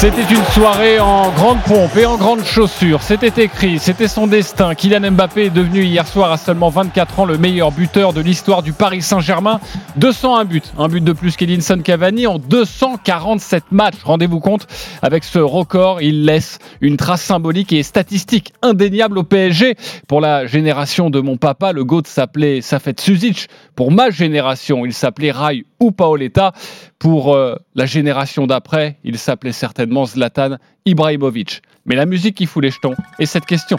C'était 0.00 0.32
une 0.32 0.44
soirée 0.52 1.00
en 1.00 1.32
grande 1.32 1.60
pompe 1.64 1.96
et 1.96 2.06
en 2.06 2.16
grande 2.16 2.44
chaussure. 2.44 3.02
C'était 3.02 3.42
écrit, 3.42 3.80
c'était 3.80 4.06
son 4.06 4.28
destin. 4.28 4.76
Kylian 4.76 5.10
Mbappé 5.10 5.46
est 5.46 5.50
devenu 5.50 5.82
hier 5.82 6.06
soir 6.06 6.30
à 6.30 6.36
seulement 6.36 6.68
24 6.68 7.18
ans 7.18 7.24
le 7.24 7.36
meilleur 7.36 7.72
buteur 7.72 8.12
de 8.12 8.20
l'histoire 8.20 8.62
du 8.62 8.72
Paris 8.72 9.02
Saint-Germain. 9.02 9.58
201 9.96 10.44
buts, 10.44 10.62
un 10.78 10.86
but 10.86 11.02
de 11.02 11.12
plus 11.12 11.34
qu'Edinson 11.34 11.80
Cavani 11.82 12.28
en 12.28 12.38
247 12.38 13.72
matchs. 13.72 13.96
Rendez-vous 14.04 14.38
compte, 14.38 14.68
avec 15.02 15.24
ce 15.24 15.40
record, 15.40 16.00
il 16.00 16.24
laisse 16.24 16.60
une 16.80 16.96
trace 16.96 17.22
symbolique 17.22 17.72
et 17.72 17.82
statistique 17.82 18.52
indéniable 18.62 19.18
au 19.18 19.24
PSG. 19.24 19.74
Pour 20.06 20.20
la 20.20 20.46
génération 20.46 21.10
de 21.10 21.18
mon 21.18 21.38
papa, 21.38 21.72
le 21.72 21.82
GOAT 21.82 22.04
s'appelait 22.04 22.60
Safet 22.60 22.94
Suzic. 23.00 23.48
Pour 23.74 23.90
ma 23.90 24.10
génération, 24.10 24.86
il 24.86 24.92
s'appelait 24.92 25.32
Rai 25.32 25.64
ou 25.80 25.90
Paoletta. 25.90 26.52
Pour 26.98 27.34
euh, 27.34 27.54
la 27.76 27.86
génération 27.86 28.46
d'après, 28.46 28.98
il 29.04 29.18
s'appelait 29.18 29.52
certainement 29.52 30.04
Zlatan 30.04 30.56
Ibrahimovic. 30.84 31.62
Mais 31.86 31.94
la 31.94 32.06
musique 32.06 32.34
qui 32.36 32.46
fout 32.46 32.62
les 32.62 32.70
jetons 32.70 32.94
est 33.20 33.26
cette 33.26 33.46
question. 33.46 33.78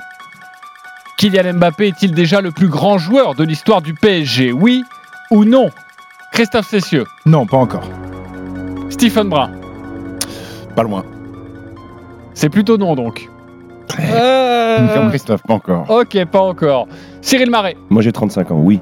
Kylian 1.18 1.54
Mbappé 1.56 1.88
est-il 1.88 2.14
déjà 2.14 2.40
le 2.40 2.52
plus 2.52 2.70
grand 2.70 2.98
joueur 2.98 3.36
de 3.36 3.44
l'histoire 3.44 3.82
du 3.82 3.94
PSG 3.94 4.54
Oui 4.54 4.84
ou 5.32 5.44
non? 5.44 5.70
Christophe 6.32 6.68
Cessieux. 6.70 7.06
Non, 7.26 7.46
pas 7.46 7.58
encore. 7.58 7.84
Stephen 8.90 9.28
Brun. 9.28 9.52
Pas 10.76 10.84
loin. 10.84 11.04
C'est 12.34 12.50
plutôt 12.50 12.78
non 12.78 12.96
donc. 12.96 13.28
Euh, 14.00 14.96
Comme 14.96 15.10
Christophe, 15.10 15.42
pas 15.44 15.56
encore. 15.56 15.90
Ok, 15.90 16.24
pas 16.26 16.40
encore. 16.40 16.88
Cyril 17.22 17.50
Marais. 17.50 17.76
Moi 17.90 18.02
j'ai 18.02 18.14
35 18.14 18.52
ans, 18.52 18.60
oui. 18.60 18.80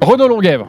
Renaud 0.00 0.28
Longuèvre. 0.28 0.68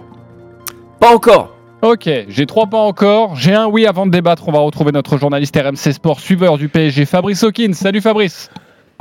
Pas 1.00 1.13
encore. 1.13 1.53
Ok, 1.84 2.10
j'ai 2.27 2.46
trois 2.48 2.65
pas 2.65 2.79
encore. 2.79 3.36
J'ai 3.36 3.53
un 3.53 3.67
oui 3.67 3.86
avant 3.86 4.07
de 4.07 4.12
débattre. 4.12 4.48
On 4.48 4.51
va 4.51 4.60
retrouver 4.60 4.91
notre 4.91 5.17
journaliste 5.19 5.55
RMC 5.55 5.93
Sport, 5.93 6.19
suiveur 6.19 6.57
du 6.57 6.69
PSG, 6.69 7.05
Fabrice 7.05 7.43
Hawkins. 7.43 7.74
Salut 7.74 8.01
Fabrice. 8.01 8.50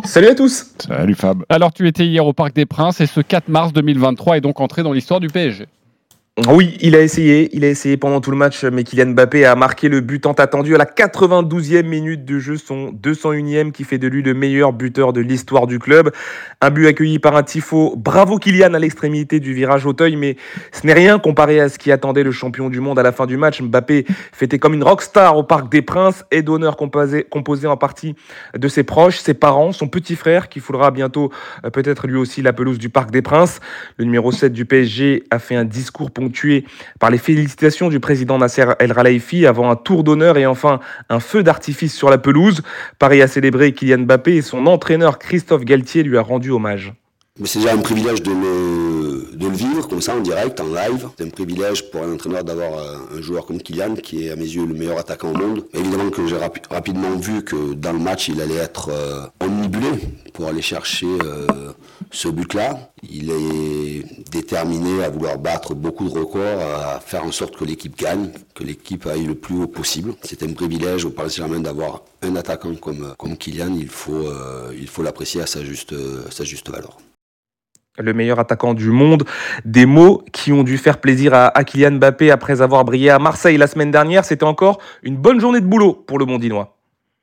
Salut 0.05 0.27
à 0.27 0.35
tous. 0.35 0.75
Salut 0.79 1.15
Fab. 1.15 1.45
Alors 1.49 1.73
tu 1.73 1.89
étais 1.89 2.05
hier 2.07 2.27
au 2.27 2.35
Parc 2.35 2.55
des 2.55 2.67
Princes 2.67 3.01
et 3.01 3.07
ce 3.07 3.23
4 3.23 3.49
mars 3.49 3.73
2023 3.73 4.37
est 4.37 4.41
donc 4.43 4.61
entré 4.61 4.83
dans 4.83 4.93
l'histoire 4.93 5.21
du 5.21 5.29
PSG. 5.29 5.67
Oui, 6.45 6.77
il 6.83 6.95
a 6.95 7.01
essayé, 7.01 7.49
il 7.57 7.65
a 7.65 7.69
essayé 7.69 7.97
pendant 7.97 8.21
tout 8.21 8.31
le 8.31 8.37
match, 8.37 8.63
mais 8.65 8.85
Kylian 8.85 9.13
Mbappé 9.13 9.47
a 9.47 9.57
marqué 9.57 9.89
le 9.89 10.03
but 10.03 10.21
tant 10.21 10.35
attendu 10.35 10.75
à 10.75 10.79
la 10.79 10.85
92e 10.85 11.83
minute 11.85 12.27
de 12.27 12.39
jeu, 12.39 12.59
son 12.59 12.93
201e 12.93 13.73
qui 13.73 13.85
fait 13.85 13.97
de 13.97 14.07
lui 14.07 14.23
le 14.23 14.35
meilleur 14.35 14.75
buteur 14.75 15.15
de 15.15 15.23
l'histoire 15.23 15.67
du 15.67 15.79
club. 15.79 16.13
Un 16.61 16.69
but 16.69 16.89
accueilli 16.89 17.19
par 17.19 17.37
un 17.37 17.43
tifo. 17.43 17.95
Bravo 17.97 18.37
Kylian 18.39 18.75
à 18.75 18.79
l'extrémité 18.79 19.41
du 19.41 19.55
virage 19.55 19.87
Auteuil, 19.87 20.17
mais 20.17 20.37
ce 20.73 20.87
n'est 20.87 20.93
rien 20.93 21.19
comparé 21.19 21.59
à 21.59 21.71
ce 21.71 21.79
qui 21.79 21.91
attendait 21.91 22.23
le 22.23 22.33
champion 22.33 22.69
du 22.69 22.81
monde 22.81 22.99
à 22.99 23.03
la 23.03 23.13
fin 23.13 23.25
du 23.25 23.39
match. 23.39 23.63
Mbappé 23.63 24.05
fêtait 24.33 24.59
comme 24.59 24.75
une 24.75 24.85
rockstar 24.85 25.39
au 25.39 25.43
Parc 25.43 25.73
des 25.73 25.81
Princes 25.81 26.27
et 26.31 26.43
d'honneur 26.43 26.77
composé, 26.77 27.25
composé 27.25 27.67
en 27.67 27.79
partie 27.79 28.15
de 28.55 28.69
ses 28.69 28.83
proches, 28.83 29.21
ses 29.21 29.33
parents, 29.33 29.73
son 29.73 29.89
petit 29.89 30.17
frère 30.17 30.51
qui 30.51 30.61
foulera 30.61 30.91
bientôt 30.91 31.33
euh, 31.65 31.71
peut-être 31.71 32.07
lui 32.07 32.19
aussi 32.19 32.43
la 32.43 32.53
pelouse 32.53 32.79
du 32.79 32.91
Parc 32.91 33.11
des 33.11 33.23
Princes. 33.23 33.61
Le 33.97 34.05
numéro 34.05 34.33
7 34.33 34.53
du 34.53 34.67
PSG 34.67 35.25
a 35.31 35.39
fait 35.39 35.57
un 35.57 35.65
discours 35.65 36.11
ponctué 36.27 36.65
par 36.99 37.11
les 37.11 37.19
félicitations 37.19 37.89
du 37.89 38.01
président 38.01 38.39
Nasser 38.39 38.67
El 38.79 38.93
Khelaifi 38.93 39.47
avant 39.47 39.71
un 39.71 39.77
tour 39.77 40.03
d'honneur 40.03 40.39
et 40.39 40.47
enfin 40.47 40.81
un 41.09 41.21
feu 41.21 41.43
d'artifice 41.43 41.95
sur 41.95 42.11
la 42.11 42.19
pelouse. 42.19 42.63
Paris 42.99 43.23
a 43.23 43.29
célébré 43.29 43.73
Kylian 43.73 43.99
Mbappé 43.99 44.37
et 44.37 44.43
son 44.43 44.67
entraîneur 44.67 45.19
Christophe 45.19 45.65
Galtier 45.65 46.03
lui 46.03 46.19
a 46.19 46.23
rendu 46.23 46.51
hommage. 46.51 46.93
De 49.37 49.47
le 49.47 49.55
vivre 49.55 49.87
comme 49.89 50.01
ça 50.01 50.17
en 50.17 50.21
direct, 50.21 50.61
en 50.61 50.67
live. 50.67 51.09
C'est 51.19 51.25
un 51.25 51.31
privilège 51.31 51.91
pour 51.91 52.03
un 52.03 52.15
entraîneur 52.15 52.43
d'avoir 52.45 52.79
euh, 52.79 53.19
un 53.19 53.21
joueur 53.21 53.47
comme 53.47 53.61
Kylian, 53.61 53.95
qui 53.97 54.27
est 54.27 54.31
à 54.31 54.37
mes 54.37 54.45
yeux 54.45 54.67
le 54.67 54.75
meilleur 54.75 54.99
attaquant 54.99 55.31
au 55.31 55.35
monde. 55.37 55.65
Évidemment 55.75 56.11
que 56.11 56.27
j'ai 56.27 56.37
rapi 56.37 56.61
rapidement 56.71 57.15
vu 57.17 57.45
que 57.45 57.75
dans 57.75 57.93
le 57.93 57.99
match, 57.99 58.29
il 58.29 58.41
allait 58.41 58.57
être 58.57 58.89
euh, 58.91 59.27
omnibulé 59.41 59.89
pour 60.33 60.49
aller 60.49 60.63
chercher 60.63 61.07
euh, 61.07 61.73
ce 62.11 62.29
but-là. 62.29 62.91
Il 63.09 63.31
est 63.31 64.31
déterminé 64.31 65.05
à 65.05 65.11
vouloir 65.11 65.39
battre 65.39 65.75
beaucoup 65.75 66.09
de 66.09 66.19
records, 66.19 66.61
à 66.61 67.01
faire 67.01 67.25
en 67.25 67.33
sorte 67.33 67.57
que 67.57 67.65
l'équipe 67.65 67.97
gagne, 67.97 68.31
que 68.55 68.65
l'équipe 68.65 69.07
aille 69.07 69.25
le 69.25 69.35
plus 69.35 69.57
haut 69.63 69.69
possible. 69.69 70.15
C'est 70.23 70.43
un 70.43 70.53
privilège 70.53 71.05
au 71.05 71.11
Paris 71.11 71.31
Saint-Germain 71.31 71.61
d'avoir 71.61 72.03
un 72.23 72.37
attaquant 72.37 72.75
comme, 72.75 73.15
comme 73.19 73.37
Kylian. 73.37 73.75
Il 73.79 73.89
faut, 73.89 75.03
l'apprécier 75.03 75.43
à 75.43 75.47
sa 75.47 75.63
juste, 75.63 75.95
sa 76.31 76.45
juste 76.45 76.71
valeur. 76.71 76.97
Le 77.99 78.13
meilleur 78.13 78.39
attaquant 78.39 78.75
du 78.75 78.91
monde. 78.91 79.25
Des 79.65 79.87
mots 79.87 80.23
qui 80.33 80.53
ont 80.53 80.63
dû 80.63 80.79
faire 80.79 80.99
plaisir 80.99 81.35
à, 81.35 81.47
à 81.49 81.65
Kylian 81.65 81.93
Mbappé 81.93 82.31
après 82.31 82.61
avoir 82.63 82.85
brillé 82.85 83.11
à 83.11 83.19
Marseille 83.19 83.57
la 83.57 83.67
semaine 83.67 83.91
dernière. 83.91 84.25
C'était 84.25 84.45
encore 84.45 84.79
une 85.03 85.17
bonne 85.17 85.41
journée 85.41 85.61
de 85.61 85.67
boulot 85.67 85.93
pour 85.93 86.19
le 86.19 86.25
Mondinois. 86.25 86.77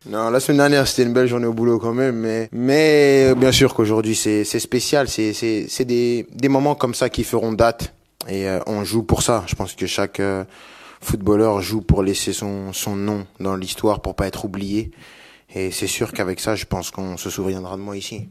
Non, 0.10 0.30
la 0.30 0.42
semaine 0.42 0.58
dernière, 0.58 0.86
c'était 0.86 1.04
une 1.04 1.14
belle 1.14 1.28
journée 1.28 1.46
au 1.46 1.54
boulot 1.54 1.80
quand 1.80 1.94
même, 1.94 2.18
mais, 2.18 2.50
mais 2.52 3.34
bien 3.36 3.54
sûr 3.54 3.74
qu'aujourd'hui, 3.74 4.16
c'est 4.16 4.44
spécial. 4.44 5.08
C'est 5.08 5.86
des, 5.86 6.28
des 6.30 6.50
moments 6.50 6.76
comme 6.76 6.94
ça 6.94 7.10
qui 7.10 7.24
feront 7.24 7.54
date. 7.54 7.94
Et 8.28 8.48
euh, 8.48 8.60
on 8.68 8.84
joue 8.84 9.04
pour 9.04 9.22
ça. 9.22 9.44
Je 9.48 9.56
pense 9.56 9.76
que 9.76 9.86
chaque 9.86 10.20
euh, 10.20 10.44
footballeur 11.02 11.62
joue 11.62 11.82
pour 11.82 12.04
laisser 12.04 12.34
son, 12.34 12.74
son 12.74 12.96
nom 12.96 13.26
dans 13.40 13.56
l'histoire, 13.56 14.02
pour 14.02 14.16
pas 14.16 14.28
être 14.28 14.46
oublié. 14.46 14.92
Et 15.56 15.72
c'est 15.72 15.88
sûr 15.88 16.12
qu'avec 16.12 16.40
ça, 16.40 16.56
je 16.56 16.66
pense 16.66 16.92
qu'on 16.92 17.16
se 17.16 17.30
souviendra 17.30 17.78
de 17.78 17.82
moi 17.82 17.96
ici. 17.96 18.30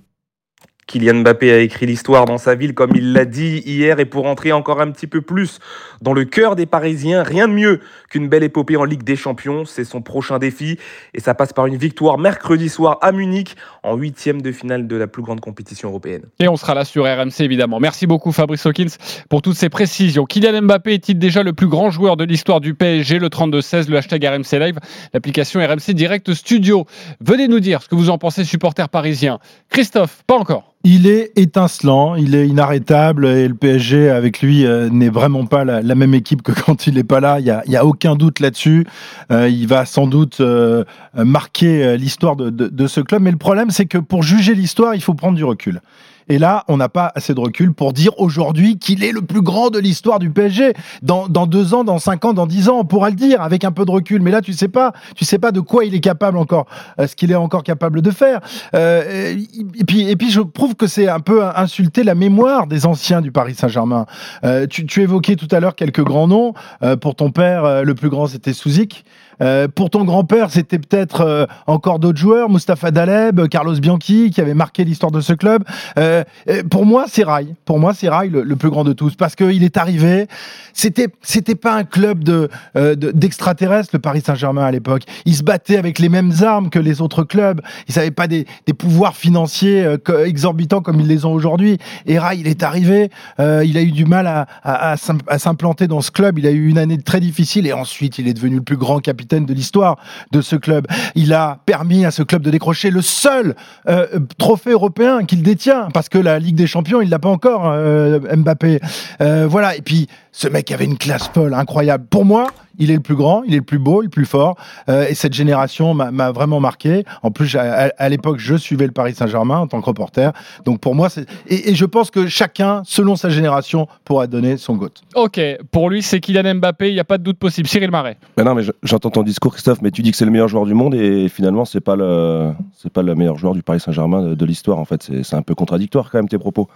Kylian 0.92 1.22
Mbappé 1.22 1.50
a 1.50 1.58
écrit 1.58 1.86
l'histoire 1.86 2.26
dans 2.26 2.36
sa 2.36 2.54
ville, 2.54 2.74
comme 2.74 2.90
il 2.94 3.14
l'a 3.14 3.24
dit 3.24 3.62
hier, 3.64 3.98
et 3.98 4.04
pour 4.04 4.26
entrer 4.26 4.52
encore 4.52 4.82
un 4.82 4.90
petit 4.90 5.06
peu 5.06 5.22
plus 5.22 5.58
dans 6.02 6.12
le 6.12 6.26
cœur 6.26 6.54
des 6.54 6.66
Parisiens, 6.66 7.22
rien 7.22 7.48
de 7.48 7.54
mieux 7.54 7.80
qu'une 8.12 8.28
belle 8.28 8.42
épopée 8.42 8.76
en 8.76 8.84
Ligue 8.84 9.02
des 9.02 9.16
Champions. 9.16 9.64
C'est 9.64 9.84
son 9.84 10.02
prochain 10.02 10.38
défi, 10.38 10.78
et 11.14 11.20
ça 11.20 11.34
passe 11.34 11.52
par 11.52 11.66
une 11.66 11.76
victoire 11.76 12.18
mercredi 12.18 12.68
soir 12.68 12.98
à 13.00 13.10
Munich, 13.10 13.56
en 13.82 13.96
huitième 13.96 14.42
de 14.42 14.52
finale 14.52 14.86
de 14.86 14.96
la 14.96 15.06
plus 15.06 15.22
grande 15.22 15.40
compétition 15.40 15.88
européenne. 15.88 16.24
Et 16.38 16.46
on 16.46 16.56
sera 16.56 16.74
là 16.74 16.84
sur 16.84 17.04
RMC 17.04 17.40
évidemment. 17.40 17.80
Merci 17.80 18.06
beaucoup 18.06 18.30
Fabrice 18.30 18.66
Hawkins 18.66 18.94
pour 19.30 19.40
toutes 19.40 19.56
ces 19.56 19.70
précisions. 19.70 20.26
Kylian 20.26 20.62
Mbappé 20.62 20.92
est-il 20.92 21.18
déjà 21.18 21.42
le 21.42 21.54
plus 21.54 21.68
grand 21.68 21.90
joueur 21.90 22.18
de 22.18 22.24
l'histoire 22.24 22.60
du 22.60 22.74
PSG 22.74 23.18
Le 23.18 23.28
32-16, 23.28 23.88
le 23.88 23.96
hashtag 23.96 24.24
RMC 24.24 24.58
Live, 24.58 24.78
l'application 25.14 25.60
RMC 25.60 25.94
Direct 25.94 26.34
Studio? 26.34 26.86
Venez 27.20 27.48
nous 27.48 27.60
dire 27.60 27.82
ce 27.82 27.88
que 27.88 27.94
vous 27.94 28.10
en 28.10 28.18
pensez, 28.18 28.44
supporters 28.44 28.90
parisiens. 28.90 29.38
Christophe, 29.70 30.22
pas 30.26 30.36
encore. 30.36 30.72
Il 30.84 31.06
est 31.06 31.30
étincelant, 31.36 32.16
il 32.16 32.34
est 32.34 32.48
inarrêtable 32.48 33.26
et 33.26 33.46
le 33.46 33.54
PSG 33.54 34.10
avec 34.10 34.42
lui 34.42 34.66
euh, 34.66 34.88
n'est 34.90 35.10
vraiment 35.10 35.46
pas 35.46 35.64
la, 35.64 35.80
la, 35.80 35.94
même 35.94 36.12
équipe 36.12 36.42
que 36.42 36.50
quand 36.50 36.88
il 36.88 36.94
n'est 36.94 37.04
pas 37.04 37.20
là. 37.20 37.38
Il 37.38 37.46
y 37.46 37.50
a, 37.50 37.62
a, 37.80 37.84
aucun 37.84 38.01
doute 38.16 38.40
là-dessus. 38.40 38.86
Euh, 39.30 39.48
il 39.48 39.66
va 39.66 39.84
sans 39.84 40.06
doute 40.06 40.40
euh, 40.40 40.84
marquer 41.14 41.96
l'histoire 41.96 42.36
de, 42.36 42.50
de, 42.50 42.68
de, 42.68 42.86
ce 42.86 43.00
club. 43.00 43.22
Mais 43.22 43.30
le 43.30 43.36
problème, 43.36 43.70
c'est 43.70 43.86
que 43.86 43.98
pour 43.98 44.22
juger 44.22 44.54
l'histoire, 44.54 44.94
il 44.94 45.02
faut 45.02 45.14
prendre 45.14 45.36
du 45.36 45.44
recul. 45.44 45.80
Et 46.28 46.38
là, 46.38 46.64
on 46.68 46.76
n'a 46.76 46.88
pas 46.88 47.12
assez 47.14 47.34
de 47.34 47.40
recul 47.40 47.72
pour 47.72 47.92
dire 47.92 48.12
aujourd'hui 48.18 48.78
qu'il 48.78 49.04
est 49.04 49.12
le 49.12 49.22
plus 49.22 49.42
grand 49.42 49.70
de 49.70 49.78
l'histoire 49.78 50.18
du 50.18 50.30
PSG. 50.30 50.74
Dans, 51.02 51.28
dans, 51.28 51.46
deux 51.46 51.74
ans, 51.74 51.84
dans 51.84 51.98
cinq 51.98 52.24
ans, 52.24 52.32
dans 52.32 52.46
dix 52.46 52.68
ans, 52.68 52.78
on 52.80 52.84
pourra 52.84 53.10
le 53.10 53.16
dire 53.16 53.40
avec 53.42 53.64
un 53.64 53.72
peu 53.72 53.84
de 53.84 53.90
recul. 53.90 54.22
Mais 54.22 54.30
là, 54.30 54.40
tu 54.40 54.52
sais 54.52 54.68
pas, 54.68 54.92
tu 55.14 55.24
sais 55.24 55.38
pas 55.38 55.52
de 55.52 55.60
quoi 55.60 55.84
il 55.84 55.94
est 55.94 56.00
capable 56.00 56.38
encore, 56.38 56.66
euh, 56.98 57.06
ce 57.06 57.16
qu'il 57.16 57.30
est 57.30 57.36
encore 57.36 57.62
capable 57.62 58.02
de 58.02 58.10
faire. 58.10 58.40
Euh, 58.74 59.36
et 59.78 59.84
puis, 59.84 60.08
et 60.08 60.16
puis, 60.16 60.30
je 60.30 60.40
trouve 60.40 60.74
que 60.74 60.86
c'est 60.86 61.08
un 61.08 61.20
peu 61.20 61.44
insulter 61.44 62.04
la 62.04 62.14
mémoire 62.14 62.66
des 62.66 62.86
anciens 62.86 63.20
du 63.20 63.32
Paris 63.32 63.54
Saint-Germain. 63.54 64.06
Euh, 64.44 64.66
tu, 64.66 64.86
tu, 64.86 65.02
évoquais 65.02 65.36
tout 65.36 65.48
à 65.50 65.60
l'heure 65.60 65.74
quelques 65.74 66.02
grands 66.02 66.28
noms. 66.28 66.54
Euh, 66.82 66.96
pour 66.96 67.14
ton 67.14 67.30
père, 67.30 67.84
le 67.84 67.94
plus 67.94 68.08
grand, 68.08 68.26
c'était 68.26 68.52
Souzik. 68.52 69.04
Euh, 69.40 69.68
pour 69.68 69.90
ton 69.90 70.04
grand-père, 70.04 70.50
c'était 70.50 70.78
peut-être 70.78 71.22
euh, 71.22 71.46
encore 71.66 71.98
d'autres 71.98 72.18
joueurs, 72.18 72.50
Mustapha 72.50 72.90
Daleb, 72.90 73.48
Carlos 73.48 73.74
Bianchi, 73.78 74.30
qui 74.30 74.40
avait 74.40 74.54
marqué 74.54 74.84
l'histoire 74.84 75.12
de 75.12 75.20
ce 75.20 75.32
club. 75.32 75.64
Euh, 75.98 76.24
pour 76.70 76.84
moi, 76.86 77.06
c'est 77.08 77.24
Rai. 77.24 77.46
Pour 77.64 77.78
moi, 77.78 77.94
c'est 77.94 78.08
Rai 78.08 78.28
le, 78.28 78.56
plus 78.56 78.70
grand 78.70 78.84
de 78.84 78.92
tous, 78.92 79.14
parce 79.14 79.34
qu'il 79.34 79.64
est 79.64 79.76
arrivé. 79.76 80.26
C'était, 80.72 81.08
c'était 81.22 81.54
pas 81.54 81.74
un 81.74 81.84
club 81.84 82.22
de, 82.22 82.48
d'extraterrestres, 82.74 83.90
le 83.92 83.98
Paris 83.98 84.22
Saint-Germain 84.24 84.64
à 84.64 84.70
l'époque. 84.70 85.02
Il 85.24 85.34
se 85.34 85.42
battait 85.42 85.76
avec 85.76 85.98
les 85.98 86.08
mêmes 86.08 86.32
armes 86.42 86.70
que 86.70 86.78
les 86.78 87.00
autres 87.00 87.24
clubs. 87.24 87.60
Ils 87.88 87.96
n'avaient 87.96 88.10
pas 88.10 88.26
des, 88.26 88.46
des, 88.66 88.72
pouvoirs 88.72 89.16
financiers 89.16 89.96
exorbitants 90.24 90.80
comme 90.80 91.00
ils 91.00 91.06
les 91.06 91.24
ont 91.24 91.32
aujourd'hui. 91.32 91.78
Et 92.06 92.18
Rai, 92.18 92.36
il 92.38 92.46
est 92.46 92.62
arrivé. 92.62 93.10
il 93.38 93.76
a 93.76 93.82
eu 93.82 93.90
du 93.90 94.04
mal 94.04 94.26
à, 94.26 94.46
à, 94.62 94.96
à 95.26 95.38
s'implanter 95.38 95.88
dans 95.88 96.00
ce 96.00 96.10
club. 96.10 96.38
Il 96.38 96.46
a 96.46 96.50
eu 96.50 96.68
une 96.68 96.78
année 96.78 96.98
très 96.98 97.20
difficile 97.20 97.66
et 97.66 97.72
ensuite, 97.72 98.18
il 98.18 98.28
est 98.28 98.34
devenu 98.34 98.56
le 98.56 98.62
plus 98.62 98.76
grand 98.76 99.00
capitaine 99.00 99.21
de 99.26 99.54
l'histoire 99.54 99.96
de 100.30 100.40
ce 100.40 100.56
club. 100.56 100.86
Il 101.14 101.32
a 101.32 101.58
permis 101.66 102.04
à 102.04 102.10
ce 102.10 102.22
club 102.22 102.42
de 102.42 102.50
décrocher 102.50 102.90
le 102.90 103.02
seul 103.02 103.54
euh, 103.88 104.06
trophée 104.38 104.70
européen 104.70 105.24
qu'il 105.24 105.42
détient, 105.42 105.88
parce 105.92 106.08
que 106.08 106.18
la 106.18 106.38
Ligue 106.38 106.56
des 106.56 106.66
Champions, 106.66 107.00
il 107.00 107.08
l'a 107.08 107.18
pas 107.18 107.28
encore, 107.28 107.66
euh, 107.66 108.18
Mbappé. 108.36 108.80
Euh, 109.20 109.46
voilà. 109.48 109.76
Et 109.76 109.82
puis, 109.82 110.08
ce 110.32 110.48
mec 110.48 110.70
avait 110.70 110.84
une 110.84 110.98
classe 110.98 111.28
folle, 111.28 111.54
incroyable. 111.54 112.06
Pour 112.08 112.24
moi, 112.24 112.48
il 112.78 112.90
est 112.90 112.94
le 112.94 113.00
plus 113.00 113.14
grand, 113.14 113.42
il 113.44 113.54
est 113.54 113.58
le 113.58 113.62
plus 113.62 113.78
beau, 113.78 114.02
le 114.02 114.08
plus 114.08 114.24
fort. 114.26 114.56
Euh, 114.88 115.06
et 115.08 115.14
cette 115.14 115.32
génération 115.32 115.94
m'a 115.94 116.32
vraiment 116.32 116.60
marqué. 116.60 117.04
En 117.22 117.30
plus, 117.30 117.54
à, 117.56 117.90
à 117.96 118.08
l'époque, 118.08 118.38
je 118.38 118.54
suivais 118.56 118.86
le 118.86 118.92
Paris 118.92 119.14
Saint-Germain 119.14 119.58
en 119.58 119.66
tant 119.66 119.80
que 119.80 119.86
reporter. 119.86 120.32
Donc 120.64 120.80
pour 120.80 120.94
moi, 120.94 121.08
c'est 121.08 121.26
et, 121.46 121.70
et, 121.70 121.74
je 121.74 121.84
pense 121.84 122.10
que 122.10 122.26
chacun, 122.26 122.82
selon 122.84 123.16
sa 123.16 123.28
génération, 123.30 123.86
pourra 124.04 124.26
donner 124.26 124.56
son 124.56 124.76
goût. 124.76 124.88
Ok, 125.14 125.40
pour 125.70 125.90
lui, 125.90 126.02
c'est 126.02 126.20
Kylian 126.20 126.56
Mbappé. 126.56 126.88
Il 126.88 126.94
n'y 126.94 127.00
a 127.00 127.04
pas 127.04 127.18
de 127.18 127.22
doute 127.22 127.38
possible. 127.38 127.68
Cyril 127.68 127.90
Marais. 127.90 128.16
Mais 128.36 128.44
non, 128.44 128.54
mais 128.54 128.62
j'entends 128.82 129.10
ton 129.10 129.22
discours, 129.22 129.52
Christophe. 129.52 129.82
Mais 129.82 129.90
tu 129.90 130.02
dis 130.02 130.10
que 130.10 130.16
c'est 130.16 130.24
le 130.24 130.30
meilleur 130.30 130.48
joueur 130.48 130.66
du 130.66 130.74
monde 130.74 130.94
et 130.94 131.28
finalement, 131.28 131.64
c'est 131.64 131.80
pas 131.80 131.96
le 131.96 132.52
c'est 132.76 132.92
pas 132.92 133.02
le 133.02 133.14
meilleur 133.14 133.38
joueur 133.38 133.54
du 133.54 133.62
Paris 133.62 133.80
Saint-Germain 133.80 134.22
de, 134.22 134.34
de 134.34 134.44
l'histoire. 134.44 134.78
En 134.78 134.84
fait, 134.84 135.10
c'est 135.22 135.36
un 135.36 135.42
peu 135.42 135.54
contradictoire 135.54 136.10
quand 136.10 136.18
même 136.18 136.28
tes 136.28 136.38
propos. 136.38 136.68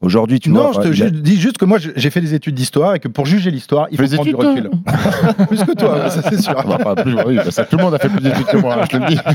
Aujourd'hui, 0.00 0.40
tu 0.40 0.50
non, 0.50 0.70
vois, 0.70 0.82
je 0.82 1.04
te 1.04 1.08
dis 1.08 1.40
juste 1.40 1.56
que 1.56 1.64
moi 1.64 1.78
j'ai 1.78 2.10
fait 2.10 2.20
des 2.20 2.34
études 2.34 2.54
d'histoire 2.54 2.94
et 2.94 3.00
que 3.00 3.08
pour 3.08 3.26
juger 3.26 3.50
l'histoire, 3.50 3.86
il 3.90 3.98
faut 3.98 4.14
prendre 4.14 4.28
du 4.28 4.34
recul. 4.34 4.70
plus 5.48 5.64
que 5.64 5.72
toi, 5.72 6.10
ça 6.10 6.22
c'est 6.28 6.40
sûr. 6.40 6.54
Bah, 6.66 6.78
pas 6.78 6.94
plus, 6.94 7.16
oui, 7.26 7.38
ça, 7.50 7.64
tout 7.64 7.76
le 7.76 7.84
monde 7.84 7.94
a 7.94 7.98
fait 7.98 8.08
plus 8.08 8.20
d'études 8.20 8.46
que 8.46 8.56
moi, 8.58 8.78
je 8.82 8.88
te 8.88 8.96
le 8.96 9.06
dis. 9.06 9.18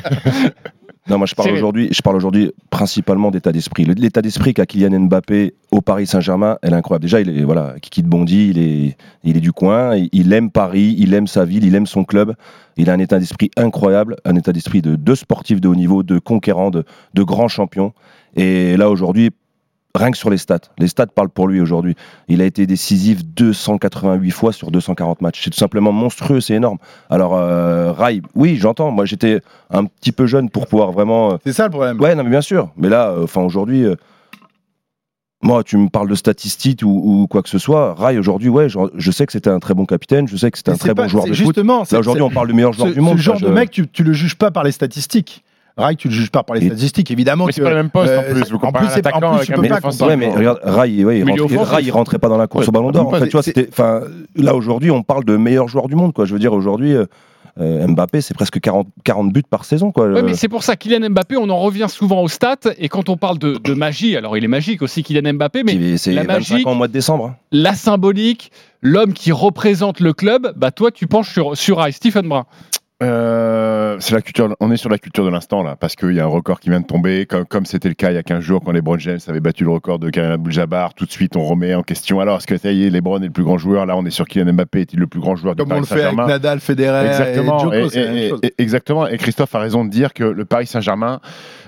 Non, 1.10 1.18
moi 1.18 1.26
je 1.26 1.34
parle 1.34 1.50
aujourd'hui, 1.52 1.90
je 1.92 2.02
parle 2.04 2.18
aujourd'hui 2.18 2.52
principalement 2.70 3.32
d'état 3.32 3.52
d'esprit. 3.52 3.84
L'état 3.84 4.22
d'esprit 4.22 4.54
qu'a 4.54 4.68
Kylian 4.68 5.00
Mbappé 5.00 5.56
au 5.72 5.82
Paris 5.82 6.06
Saint-Germain, 6.06 6.60
elle 6.62 6.74
est 6.74 6.76
incroyable. 6.76 7.02
Déjà, 7.02 7.20
il 7.20 7.36
est 7.36 7.44
voilà, 7.44 7.76
Kiki 7.82 8.04
de 8.04 8.08
Bondy, 8.08 8.50
il 8.50 8.60
est, 8.60 8.98
il 9.24 9.36
est 9.36 9.40
du 9.40 9.52
coin, 9.52 9.96
il 9.96 10.34
aime 10.34 10.52
Paris, 10.52 10.96
il 11.00 11.16
aime 11.16 11.26
sa 11.26 11.46
ville, 11.46 11.66
il 11.66 11.74
aime 11.74 11.88
son 11.88 12.04
club. 12.04 12.36
Il 12.78 12.92
a 12.92 12.94
un 12.94 13.00
état 13.00 13.18
d'esprit 13.18 13.50
incroyable, 13.58 14.18
un 14.24 14.36
état 14.36 14.54
d'esprit 14.54 14.84
de 14.84 14.96
deux 14.96 15.16
sportifs 15.16 15.60
de 15.60 15.68
haut 15.68 15.76
niveau, 15.76 16.04
de 16.04 16.20
conquérants, 16.20 16.70
de, 16.70 16.84
de 17.16 17.24
grands 17.24 17.48
champions. 17.48 17.94
Et 18.36 18.78
là 18.78 18.92
aujourd'hui, 18.92 19.32
rien 19.96 20.12
que 20.12 20.18
sur 20.18 20.30
les 20.30 20.38
stats. 20.38 20.60
Les 20.78 20.88
stats 20.88 21.08
parlent 21.08 21.30
pour 21.30 21.48
lui 21.48 21.62
aujourd'hui. 21.62 21.96
Il 22.28 22.42
a 22.42 22.46
été 22.46 22.68
décisif 22.68 23.26
288 23.26 24.32
fois 24.32 24.54
sur 24.54 24.72
240 24.72 25.22
matchs. 25.22 25.42
C'est 25.44 25.50
tout 25.50 25.58
simplement 25.58 25.92
monstrueux, 25.92 26.42
c'est 26.42 26.56
énorme. 26.56 26.78
Alors, 27.10 27.36
euh, 27.36 27.92
Rai, 27.92 28.22
oui, 28.36 28.58
j'entends. 28.58 28.92
Moi, 28.92 29.06
j'étais 29.06 29.42
un 29.70 29.86
petit 29.86 30.12
peu 30.12 30.26
jeune 30.26 30.50
pour 30.50 30.68
pouvoir 30.68 30.92
vraiment. 30.92 31.38
C'est 31.44 31.54
ça 31.54 31.66
le 31.66 31.72
problème. 31.72 32.00
Ouais, 32.00 32.16
non, 32.16 32.24
mais 32.24 32.30
bien 32.30 32.42
sûr. 32.42 32.70
Mais 32.78 32.90
là, 32.90 33.16
enfin, 33.22 33.42
euh, 33.42 33.46
aujourd'hui. 33.46 33.86
Euh, 33.86 33.96
moi, 35.42 35.64
tu 35.64 35.78
me 35.78 35.88
parles 35.88 36.10
de 36.10 36.16
statistiques 36.16 36.82
ou, 36.84 37.22
ou, 37.22 37.28
quoi 37.28 37.42
que 37.42 37.48
ce 37.48 37.60
soit. 37.60 37.94
Rai, 37.94 38.18
aujourd'hui, 38.18 38.50
ouais, 38.50 38.68
je, 38.68 38.78
je, 38.94 39.10
sais 39.10 39.26
que 39.26 39.32
c'était 39.32 39.50
un 39.50 39.60
très 39.60 39.74
bon 39.74 39.86
capitaine, 39.86 40.28
je 40.28 40.36
sais 40.36 40.52
que 40.52 40.58
c'était 40.58 40.72
un 40.72 40.76
très 40.76 40.94
pas, 40.94 41.04
bon 41.04 41.08
joueur 41.08 41.26
de 41.26 41.34
justement, 41.34 41.86
foot. 41.86 41.94
Là, 41.94 42.00
aujourd'hui, 42.00 42.24
on 42.24 42.30
parle 42.30 42.48
du 42.48 42.54
meilleur 42.54 42.74
joueur 42.74 42.90
ce, 42.90 42.94
du 42.94 43.00
monde. 43.00 43.18
Ce 43.18 43.24
genre 43.24 43.40
ça, 43.40 43.46
de 43.46 43.52
mec, 43.52 43.72
tu, 43.72 43.88
tu 43.88 44.04
le 44.04 44.12
juges 44.12 44.36
pas 44.36 44.52
par 44.52 44.66
les 44.66 44.74
statistiques. 44.74 45.46
Rai, 45.78 45.96
tu 45.96 46.10
le 46.10 46.14
juges 46.14 46.32
pas 46.32 46.44
par 46.44 46.56
les 46.56 46.68
statistiques, 46.68 47.12
évidemment. 47.12 47.46
Mais 47.46 47.52
c'est 47.52 47.62
pas 47.62 47.70
le 47.70 47.76
même 47.76 47.90
poste 47.90 48.14
en 48.14 48.24
plus. 48.24 48.52
Vous 48.52 48.60
comparez 48.60 48.88
un 48.88 48.90
attaquant 48.90 49.34
avec 49.34 49.50
un 49.50 49.62
défenseur. 49.62 50.08
Ouais, 50.08 50.18
mais 50.18 50.34
regarde, 50.34 50.60
Rai, 50.64 51.04
ouais, 51.04 51.20
il, 51.20 51.58
Rai, 51.58 51.84
il 51.84 51.92
rentrait 51.92 52.20
pas 52.20 52.30
dans 52.30 52.38
la 52.38 52.48
course 52.48 52.68
au 52.68 52.72
Ballon 52.72 52.92
d'Or. 52.92 53.08
En 53.08 53.12
fait, 53.12 53.26
tu 53.26 53.32
vois, 53.32 53.44
c'était, 53.44 53.68
enfin, 53.72 54.02
là 54.36 54.56
aujourd'hui, 54.56 54.92
on 54.92 55.04
parle 55.04 55.24
de 55.26 55.38
meilleur 55.38 55.68
joueur 55.68 55.88
du 55.88 55.96
monde, 55.96 56.14
quoi. 56.14 56.26
Je 56.26 56.34
veux 56.34 56.40
dire, 56.40 56.54
aujourd'hui. 56.54 56.96
Euh, 57.60 57.88
Mbappé, 57.88 58.22
c'est 58.22 58.34
presque 58.34 58.60
40, 58.60 58.88
40, 59.04 59.34
buts 59.34 59.44
par 59.50 59.66
saison. 59.66 59.92
Quoi. 59.92 60.08
Ouais, 60.08 60.22
mais 60.22 60.34
c'est 60.34 60.48
pour 60.48 60.64
ça, 60.64 60.76
Kylian 60.76 61.10
Mbappé, 61.10 61.36
on 61.36 61.50
en 61.50 61.58
revient 61.60 61.88
souvent 61.90 62.22
aux 62.22 62.28
stats. 62.28 62.56
Et 62.78 62.88
quand 62.88 63.10
on 63.10 63.18
parle 63.18 63.38
de, 63.38 63.58
de 63.58 63.74
magie, 63.74 64.16
alors 64.16 64.38
il 64.38 64.44
est 64.44 64.50
magique 64.50 64.82
aussi, 64.82 65.04
Kylian 65.04 65.34
Mbappé, 65.34 65.64
mais 65.64 65.98
c'est 65.98 66.14
la 66.14 66.24
magie, 66.24 66.64
en 66.66 66.76
mois 66.76 66.88
de 66.88 66.94
décembre. 66.94 67.36
La 67.52 67.74
symbolique, 67.74 68.52
l'homme 68.82 69.14
qui 69.14 69.32
représente 69.32 70.00
le 70.00 70.14
club, 70.14 70.54
bah 70.56 70.72
toi, 70.72 70.92
tu 70.92 71.08
penches 71.08 71.32
sur, 71.32 71.58
sur 71.58 71.80
Rai. 71.80 71.92
Stephen 71.92 72.28
Brun. 72.30 72.46
Euh, 73.02 73.79
c'est 74.00 74.14
la 74.14 74.22
culture. 74.22 74.56
On 74.60 74.72
est 74.72 74.78
sur 74.78 74.90
la 74.90 74.98
culture 74.98 75.26
de 75.26 75.30
l'instant 75.30 75.64
là, 75.64 75.76
parce 75.76 75.96
qu'il 75.96 76.14
y 76.14 76.20
a 76.20 76.24
un 76.24 76.28
record 76.28 76.60
qui 76.60 76.70
vient 76.70 76.80
de 76.80 76.86
tomber, 76.86 77.26
comme 77.26 77.46
comme 77.46 77.66
c'était 77.66 77.90
le 77.90 77.96
cas 77.96 78.12
il 78.12 78.16
y 78.16 78.18
a 78.18 78.24
15 78.24 78.42
jours 78.42 78.62
quand 78.64 78.72
LeBron 78.72 78.98
James 79.00 79.20
avait 79.28 79.40
battu 79.40 79.64
le 79.64 79.72
record 79.72 80.00
de 80.00 80.10
Karim 80.10 80.32
Abdul-Jabbar. 80.32 80.94
Tout 80.94 81.06
de 81.06 81.12
suite, 81.12 81.36
on 81.36 81.44
remet 81.44 81.74
en 81.76 81.84
question. 81.84 82.20
Alors, 82.20 82.38
est-ce 82.38 82.48
que 82.48 82.58
ça 82.58 82.72
y 82.72 82.86
est, 82.86 82.90
LeBron 82.90 83.22
est 83.22 83.26
le 83.26 83.32
plus 83.32 83.44
grand 83.44 83.58
joueur? 83.58 83.86
Là, 83.86 83.98
on 83.98 84.06
est 84.06 84.12
sur 84.12 84.28
Kylian 84.28 84.54
Mbappé 84.54 84.82
est-il 84.82 85.00
le 85.00 85.08
plus 85.08 85.20
grand 85.20 85.36
joueur 85.36 85.56
comme 85.56 85.66
du 85.66 85.70
Paris 85.70 85.86
Saint-Germain 85.86 86.24
Comme 86.24 86.24
on 86.24 86.26
le 86.26 86.30
fait 86.30 86.32
avec 86.32 86.44
Nadal, 86.44 86.60
Federer, 86.60 87.08
exactement. 87.08 87.74
et 87.74 87.82
Djoko, 87.82 87.96
et, 87.96 88.30
et, 88.44 88.48
et, 88.48 88.54
exactement. 88.58 89.08
Et 89.08 89.18
Christophe 89.18 89.54
a 89.56 89.60
raison 89.60 89.84
de 89.84 89.90
dire 89.90 90.14
que 90.14 90.24
le 90.24 90.46
Paris 90.46 90.68
Saint-Germain. 90.68 91.20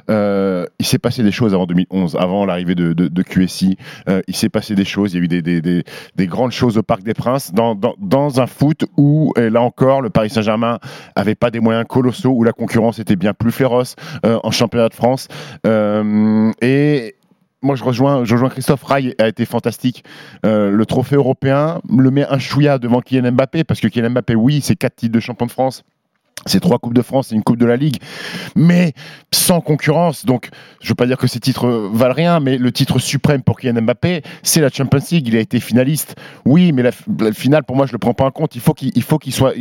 Euh, 0.10 0.66
il 0.80 0.86
s'est 0.86 1.00
passé 1.00 1.24
des 1.24 1.32
choses 1.32 1.54
avant 1.54 1.66
2011, 1.66 2.16
avant 2.20 2.46
l'arrivée 2.46 2.76
de, 2.76 3.24
QSI. 3.24 3.78
Euh, 4.10 4.22
il 4.28 4.36
s'est 4.36 4.50
passé 4.50 4.76
des 4.76 4.86
choses. 4.86 5.14
Il 5.14 5.18
y 5.18 5.22
a 5.22 5.24
eu 5.24 5.28
des, 5.28 5.42
des, 5.42 5.62
des, 5.62 5.84
des 6.16 6.28
grandes 6.28 6.52
choses 6.52 6.78
au 6.78 6.84
Parc 6.84 7.04
des 7.04 7.14
Princes 7.14 7.54
dans, 7.54 8.42
un 8.42 8.48
foot 8.48 8.86
où, 8.98 9.34
là 9.38 9.62
encore, 9.62 10.02
le 10.02 10.10
Paris 10.10 10.30
Saint-Germain 10.30 10.80
avait 11.16 11.36
pas 11.36 11.52
des 11.52 11.60
moyens 11.60 11.86
colossaux, 11.88 12.32
où 12.32 12.44
la 12.44 12.54
concurrence 12.54 13.00
était 13.00 13.16
bien 13.16 13.34
plus 13.34 13.52
féroce 13.52 13.96
euh, 14.26 14.40
en 14.44 14.52
championnat 14.52 14.90
de 14.90 14.94
France. 14.94 15.28
Et 15.66 17.16
moi, 17.64 17.76
je 17.76 17.84
rejoins, 17.84 18.24
je 18.26 18.34
rejoins 18.34 18.50
Christophe 18.50 18.84
Rai 18.84 19.14
a 19.20 19.28
été 19.28 19.46
fantastique. 19.46 20.04
Le 20.44 20.84
trophée 20.86 21.16
européen 21.16 21.80
le 21.90 22.12
met 22.12 22.26
un 22.28 22.40
chouïa 22.40 22.80
devant 22.80 23.02
Kylian 23.02 23.32
Mbappé 23.34 23.64
parce 23.64 23.80
que 23.80 23.88
Kylian 23.88 24.12
Mbappé, 24.12 24.36
oui, 24.36 24.62
c'est 24.62 24.76
quatre 24.76 24.96
titres 24.96 25.14
de 25.14 25.20
champion 25.20 25.46
de 25.46 25.52
France 25.52 25.84
c'est 26.46 26.60
trois 26.60 26.80
Coupes 26.80 26.94
de 26.94 27.02
France 27.02 27.32
et 27.32 27.36
une 27.36 27.44
Coupe 27.44 27.58
de 27.58 27.66
la 27.66 27.76
Ligue, 27.76 27.98
mais 28.56 28.94
sans 29.34 29.62
concurrence. 29.62 30.26
Donc, 30.26 30.50
je 30.80 30.86
ne 30.86 30.90
veux 30.90 30.96
pas 30.96 31.06
dire 31.06 31.18
que 31.18 31.28
ces 31.28 31.40
titres 31.40 31.68
valent 31.94 32.14
rien, 32.14 32.40
mais 32.40 32.58
le 32.58 32.72
titre 32.72 33.00
suprême 33.00 33.42
pour 33.42 33.60
Kylian 33.60 33.82
Mbappé, 33.82 34.24
c'est 34.44 34.62
la 34.62 34.70
Champions 34.70 35.00
League. 35.12 35.28
Il 35.28 35.36
a 35.36 35.40
été 35.40 35.60
finaliste. 35.60 36.16
Oui, 36.46 36.72
mais 36.72 36.84
la, 36.84 36.92
finale, 37.34 37.64
pour 37.64 37.76
moi, 37.76 37.86
je 37.86 37.92
ne 37.92 37.96
le 37.96 38.00
prends 38.00 38.14
pas 38.14 38.26
en 38.26 38.32
compte. 38.32 38.56
Il 38.56 38.62
faut 38.62 38.74
qu'il 38.74 39.34
soit, 39.34 39.54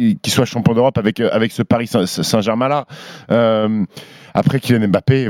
champion 0.44 0.74
d'Europe 0.74 0.98
avec, 0.98 1.20
avec 1.20 1.52
ce 1.52 1.62
Paris 1.62 1.86
Saint-Germain-là. 1.86 2.86
Euh, 3.30 3.84
après, 4.34 4.60
Kylian 4.60 4.88
Mbappé, 4.88 5.28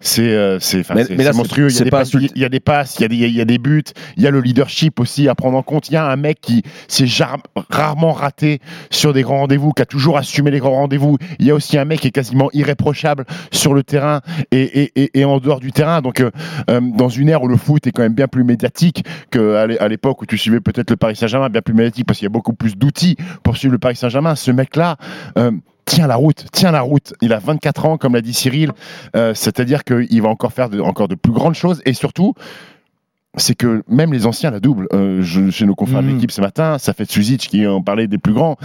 c'est 0.00 0.54
monstrueux. 1.34 1.70
Il 1.70 1.78
y, 1.78 1.80
a 1.80 1.84
des 1.84 1.90
passes, 1.90 2.14
il 2.14 2.38
y 2.38 2.44
a 2.44 2.48
des 2.48 2.60
passes, 2.60 2.96
il 2.98 3.02
y 3.02 3.04
a 3.04 3.08
des, 3.08 3.16
il 3.16 3.36
y 3.36 3.40
a 3.40 3.44
des 3.44 3.58
buts, 3.58 3.84
il 4.16 4.22
y 4.22 4.26
a 4.26 4.30
le 4.30 4.40
leadership 4.40 5.00
aussi 5.00 5.28
à 5.28 5.34
prendre 5.34 5.56
en 5.56 5.62
compte. 5.62 5.88
Il 5.88 5.94
y 5.94 5.96
a 5.96 6.06
un 6.06 6.16
mec 6.16 6.40
qui 6.40 6.62
s'est 6.88 7.06
rarement 7.70 8.12
raté 8.12 8.60
sur 8.90 9.12
des 9.12 9.22
grands 9.22 9.38
rendez-vous, 9.38 9.72
qui 9.72 9.82
a 9.82 9.86
toujours 9.86 10.18
assumé 10.18 10.50
les 10.50 10.58
grands 10.58 10.72
rendez-vous. 10.72 11.18
Il 11.38 11.46
y 11.46 11.50
a 11.50 11.54
aussi 11.54 11.78
un 11.78 11.84
mec 11.84 12.00
qui 12.00 12.08
est 12.08 12.12
quasiment 12.12 12.48
irréprochable 12.52 13.24
sur 13.50 13.74
le 13.74 13.82
terrain 13.82 14.20
et, 14.50 14.90
et, 14.96 15.20
et 15.20 15.24
en 15.24 15.38
dehors 15.38 15.60
du 15.60 15.72
terrain. 15.72 16.00
Donc, 16.00 16.20
euh, 16.20 16.30
euh, 16.70 16.80
dans 16.80 17.08
une 17.08 17.28
ère 17.28 17.42
où 17.42 17.48
le 17.48 17.56
foot 17.56 17.86
est 17.86 17.92
quand 17.92 18.02
même 18.02 18.14
bien 18.14 18.28
plus 18.28 18.44
médiatique 18.44 19.04
qu'à 19.30 19.88
l'époque 19.88 20.22
où 20.22 20.26
tu 20.26 20.38
suivais 20.38 20.60
peut-être 20.60 20.90
le 20.90 20.96
Paris 20.96 21.16
Saint-Germain, 21.16 21.48
bien 21.48 21.62
plus 21.62 21.74
médiatique 21.74 22.06
parce 22.06 22.18
qu'il 22.18 22.26
y 22.26 22.30
a 22.30 22.30
beaucoup 22.30 22.54
plus 22.54 22.76
d'outils 22.76 23.16
pour 23.42 23.56
suivre 23.56 23.72
le 23.72 23.78
Paris 23.78 23.96
Saint-Germain. 23.96 24.34
Ce 24.34 24.50
mec-là, 24.50 24.96
euh, 25.38 25.50
tient 25.94 26.06
la 26.06 26.16
route, 26.16 26.46
tient 26.52 26.70
la 26.72 26.80
route. 26.80 27.12
Il 27.20 27.32
a 27.32 27.38
24 27.38 27.84
ans, 27.86 27.96
comme 27.98 28.14
l'a 28.14 28.20
dit 28.22 28.32
Cyril, 28.34 28.72
euh, 29.16 29.32
c'est-à-dire 29.34 29.84
qu'il 29.84 30.22
va 30.22 30.28
encore 30.28 30.52
faire 30.52 30.68
de, 30.70 30.80
encore 30.80 31.08
de 31.08 31.14
plus 31.14 31.32
grandes 31.32 31.54
choses 31.54 31.82
et 31.84 31.92
surtout. 31.92 32.34
C'est 33.38 33.54
que 33.54 33.82
même 33.88 34.12
les 34.12 34.26
anciens 34.26 34.50
la 34.50 34.60
double. 34.60 34.86
Euh, 34.92 35.22
chez 35.50 35.64
nos 35.64 35.74
confrères 35.74 36.02
de 36.02 36.08
Mm. 36.08 36.14
l'équipe 36.16 36.30
ce 36.30 36.42
matin, 36.42 36.76
ça 36.78 36.92
fait 36.92 37.10
Suzic 37.10 37.40
qui 37.48 37.66
en 37.66 37.80
parlait 37.80 38.06
des 38.06 38.18
plus 38.18 38.34
grands. 38.34 38.58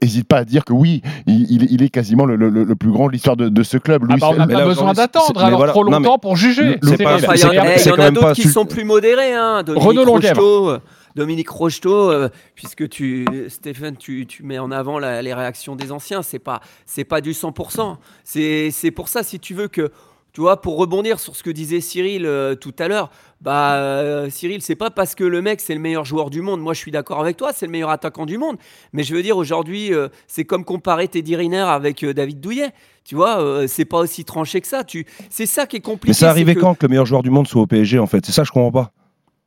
N'hésite 0.00 0.26
pas 0.26 0.38
à 0.38 0.44
dire 0.46 0.64
que 0.64 0.72
oui, 0.72 1.02
il, 1.26 1.42
il- 1.52 1.70
il 1.70 1.82
est 1.82 1.90
quasiment 1.90 2.24
le, 2.24 2.34
le- 2.34 2.48
le 2.48 2.76
plus 2.76 2.90
grand 2.90 3.08
de 3.08 3.12
l'histoire 3.12 3.36
de, 3.36 3.50
de 3.50 3.62
ce 3.62 3.76
club. 3.76 4.04
Ah 4.08 4.12
Luis 4.14 4.20
bah, 4.20 4.28
on 4.32 4.36
n'a 4.36 4.46
pas 4.46 4.64
besoin 4.64 4.94
d'attendre 4.94 5.44
alors 5.44 5.66
trop 5.66 5.82
longtemps 5.84 6.18
pour 6.18 6.34
juger. 6.34 6.78
il 6.82 6.88
y, 6.88 7.04
en- 7.06 7.52
y 7.52 8.00
a 8.00 8.10
d'autres 8.10 8.32
qui 8.32 8.48
sont 8.48 8.64
plus 8.64 8.84
modérés. 8.84 9.34
Hein. 9.34 9.62
Renaud 9.68 10.04
Longuèvre. 10.06 10.80
Dominique 11.16 11.48
Rocheteau, 11.48 12.10
euh, 12.12 12.28
puisque 12.54 12.88
tu, 12.88 13.24
Stéphane, 13.48 13.96
tu, 13.96 14.26
tu 14.26 14.42
mets 14.44 14.58
en 14.60 14.70
avant 14.70 14.98
la- 15.00 15.22
les 15.22 15.34
réactions 15.34 15.74
des 15.74 15.90
anciens, 15.90 16.22
c'est 16.22 16.38
pas, 16.38 16.60
c'est 16.84 17.04
pas 17.04 17.20
du 17.20 17.32
100%. 17.32 17.96
C'est, 18.22 18.90
pour 18.94 19.08
ça, 19.08 19.22
si 19.22 19.40
tu 19.40 19.54
veux 19.54 19.66
que, 19.68 19.90
tu 20.34 20.42
vois, 20.42 20.60
pour 20.60 20.76
rebondir 20.76 21.18
sur 21.18 21.34
ce 21.34 21.42
que 21.42 21.48
disait 21.48 21.80
Cyril 21.80 22.26
euh, 22.26 22.54
tout 22.54 22.74
à 22.78 22.88
l'heure, 22.88 23.10
bah 23.40 23.76
euh, 23.76 24.28
Cyril, 24.28 24.60
c'est 24.60 24.74
pas 24.76 24.90
parce 24.90 25.14
que 25.14 25.24
le 25.24 25.40
mec 25.40 25.60
c'est 25.62 25.72
le 25.74 25.80
meilleur 25.80 26.04
joueur 26.04 26.28
du 26.28 26.42
monde. 26.42 26.60
Moi, 26.60 26.74
je 26.74 26.78
suis 26.80 26.90
d'accord 26.90 27.20
avec 27.20 27.38
toi, 27.38 27.52
c'est 27.54 27.64
le 27.64 27.72
meilleur 27.72 27.88
attaquant 27.88 28.26
du 28.26 28.36
monde. 28.36 28.56
Mais 28.92 29.02
je 29.02 29.14
veux 29.14 29.22
dire, 29.22 29.38
aujourd'hui, 29.38 29.94
euh, 29.94 30.08
c'est 30.26 30.44
comme 30.44 30.64
comparer 30.66 31.08
Teddy 31.08 31.34
Riner 31.36 31.60
avec 31.60 32.04
David 32.04 32.40
Douillet. 32.40 32.70
Tu 33.04 33.14
vois, 33.14 33.66
c'est 33.68 33.84
pas 33.86 33.98
aussi 34.00 34.24
tranché 34.26 34.60
que 34.60 34.66
ça. 34.66 34.84
Tu, 34.84 35.06
c'est 35.30 35.46
ça 35.46 35.64
qui 35.66 35.76
est 35.76 35.80
compliqué. 35.80 36.10
Mais 36.10 36.14
ça 36.14 36.28
arrivait 36.28 36.54
que- 36.54 36.60
quand 36.60 36.74
que 36.74 36.84
le 36.84 36.90
meilleur 36.90 37.06
joueur 37.06 37.22
du 37.22 37.30
monde 37.30 37.46
soit 37.46 37.62
au 37.62 37.66
PSG 37.66 37.98
en 37.98 38.06
fait? 38.06 38.26
C'est 38.26 38.32
ça 38.32 38.42
que 38.42 38.48
je 38.48 38.52
comprends 38.52 38.72
pas. 38.72 38.92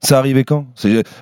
Ça 0.02 0.18
arrivait 0.18 0.46
quand? 0.46 0.66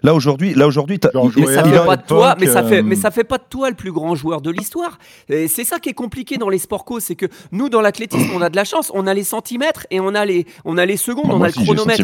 Là 0.03 0.13
aujourd'hui, 0.13 0.53
là 0.53 0.67
aujourd'hui, 0.67 0.99
Mais 1.35 1.45
ça 1.55 1.63
fait 1.63 1.85
pas 1.85 1.97
de 1.97 2.03
toi, 2.03 2.35
mais 2.39 2.45
ça 2.45 2.63
fait, 2.63 2.77
euh, 2.79 2.83
mais 2.83 2.95
ça 2.95 3.09
fait 3.09 3.23
pas 3.23 3.39
de 3.39 3.43
toi 3.49 3.69
le 3.71 3.75
plus 3.75 3.91
grand 3.91 4.13
joueur 4.13 4.39
de 4.39 4.51
l'histoire. 4.51 4.99
C'est 5.27 5.63
ça 5.63 5.79
qui 5.79 5.89
est 5.89 5.93
compliqué 5.93 6.37
dans 6.37 6.47
les 6.49 6.59
sports 6.59 6.85
co, 6.85 6.99
c'est 6.99 7.15
que 7.15 7.25
nous 7.51 7.69
dans 7.69 7.81
l'athlétisme 7.81 8.29
on 8.35 8.41
a 8.41 8.49
de 8.49 8.55
la 8.55 8.65
chance, 8.65 8.91
on 8.93 9.07
a 9.07 9.13
les 9.15 9.23
centimètres 9.23 9.87
et 9.89 9.99
on 9.99 10.13
a 10.13 10.25
les, 10.25 10.45
on 10.63 10.77
a 10.77 10.85
les 10.85 10.97
secondes, 10.97 11.25
on 11.29 11.41
a 11.41 11.47
aussi, 11.47 11.59
le 11.59 11.65
chronomètre. 11.65 12.03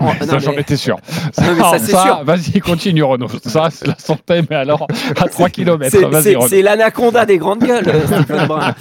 Oh, 0.00 0.04
non, 0.20 0.26
Ça, 0.26 0.38
j'en 0.40 0.50
mais- 0.52 0.62
étais 0.62 0.76
sûr. 0.76 0.96
Non, 1.40 1.54
mais 1.72 1.78
ça, 1.78 2.02
sûr. 2.02 2.24
Vas-y, 2.24 2.60
continue, 2.60 3.04
Renaud. 3.04 3.28
Ça, 3.44 3.68
c'est 3.70 3.86
la 3.86 3.96
santé, 3.98 4.40
mais 4.50 4.56
alors 4.56 4.88
à 5.16 5.28
3 5.28 5.48
km. 5.48 5.96
C'est- 6.48 6.62
l'anaconda 6.62 7.24
des 7.24 7.38
grandes 7.38 7.60
gueules. 7.60 7.84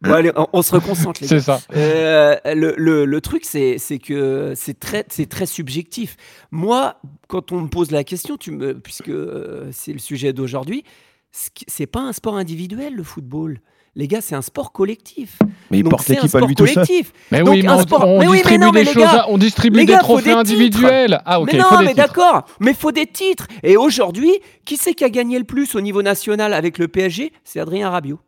Bon, 0.00 0.12
allez, 0.14 0.32
on, 0.36 0.46
on 0.52 0.62
se 0.62 0.72
reconcentre. 0.72 1.20
les 1.20 1.28
C'est 1.28 1.40
ça. 1.40 1.60
Euh, 1.76 2.36
le, 2.54 2.74
le- 2.76 3.04
le 3.04 3.20
truc, 3.20 3.44
c'est 3.44 3.76
c'est 3.78 3.98
que 3.98 4.52
c'est 4.56 4.78
très, 4.78 5.04
c'est 5.08 5.28
très 5.28 5.46
subjectif. 5.46 6.16
Moi, 6.50 6.96
quand 7.28 7.52
on 7.52 7.60
me 7.62 7.68
pose 7.68 7.90
la 7.90 8.04
question, 8.04 8.36
tu 8.36 8.50
me, 8.50 8.74
puisque 8.74 9.08
euh, 9.08 9.68
c'est 9.72 9.92
le 9.92 9.98
sujet 9.98 10.32
d'aujourd'hui, 10.32 10.84
c'est 11.32 11.86
pas 11.86 12.00
un 12.00 12.12
sport 12.12 12.36
individuel, 12.36 12.94
le 12.94 13.02
football. 13.02 13.60
Les 13.96 14.08
gars, 14.08 14.20
c'est 14.20 14.34
un 14.34 14.42
sport 14.42 14.72
collectif. 14.72 15.38
Mais 15.70 15.78
il 15.78 15.82
Donc, 15.84 15.92
porte 15.92 16.08
l'équipe 16.08 16.34
à 16.34 16.40
lui 16.40 16.54
tout 16.56 16.66
seul. 16.66 16.84
Mais 17.30 17.38
Donc, 17.40 17.48
oui, 17.50 17.62
mais 17.62 17.68
un 17.68 17.76
on, 17.76 17.82
sport- 17.82 18.08
on 18.08 18.18
mais 18.18 18.26
oui, 18.26 18.30
mais 18.32 18.36
distribue 18.38 18.64
non, 18.64 18.72
mais 18.72 18.80
les 18.84 18.92
choses, 18.92 19.02
gars, 19.04 19.26
on 19.28 19.38
distribue 19.38 19.78
les 19.78 19.84
des 19.86 19.92
gars, 19.92 19.98
trophées 20.00 20.32
individuels. 20.32 21.22
Ah 21.24 21.40
ok, 21.40 21.52
mais 21.52 21.58
non, 21.58 21.64
faut 21.66 21.78
des 21.78 21.84
mais 21.86 21.94
d'accord, 21.94 22.44
mais 22.58 22.70
il 22.72 22.76
faut 22.76 22.90
des 22.90 23.06
titres. 23.06 23.46
Et 23.62 23.76
aujourd'hui, 23.76 24.32
qui 24.64 24.76
c'est 24.76 24.94
qui 24.94 25.04
a 25.04 25.10
gagné 25.10 25.38
le 25.38 25.44
plus 25.44 25.76
au 25.76 25.80
niveau 25.80 26.02
national 26.02 26.54
avec 26.54 26.78
le 26.78 26.88
PSG 26.88 27.32
C'est 27.44 27.60
Adrien 27.60 27.88
Rabiot. 27.90 28.18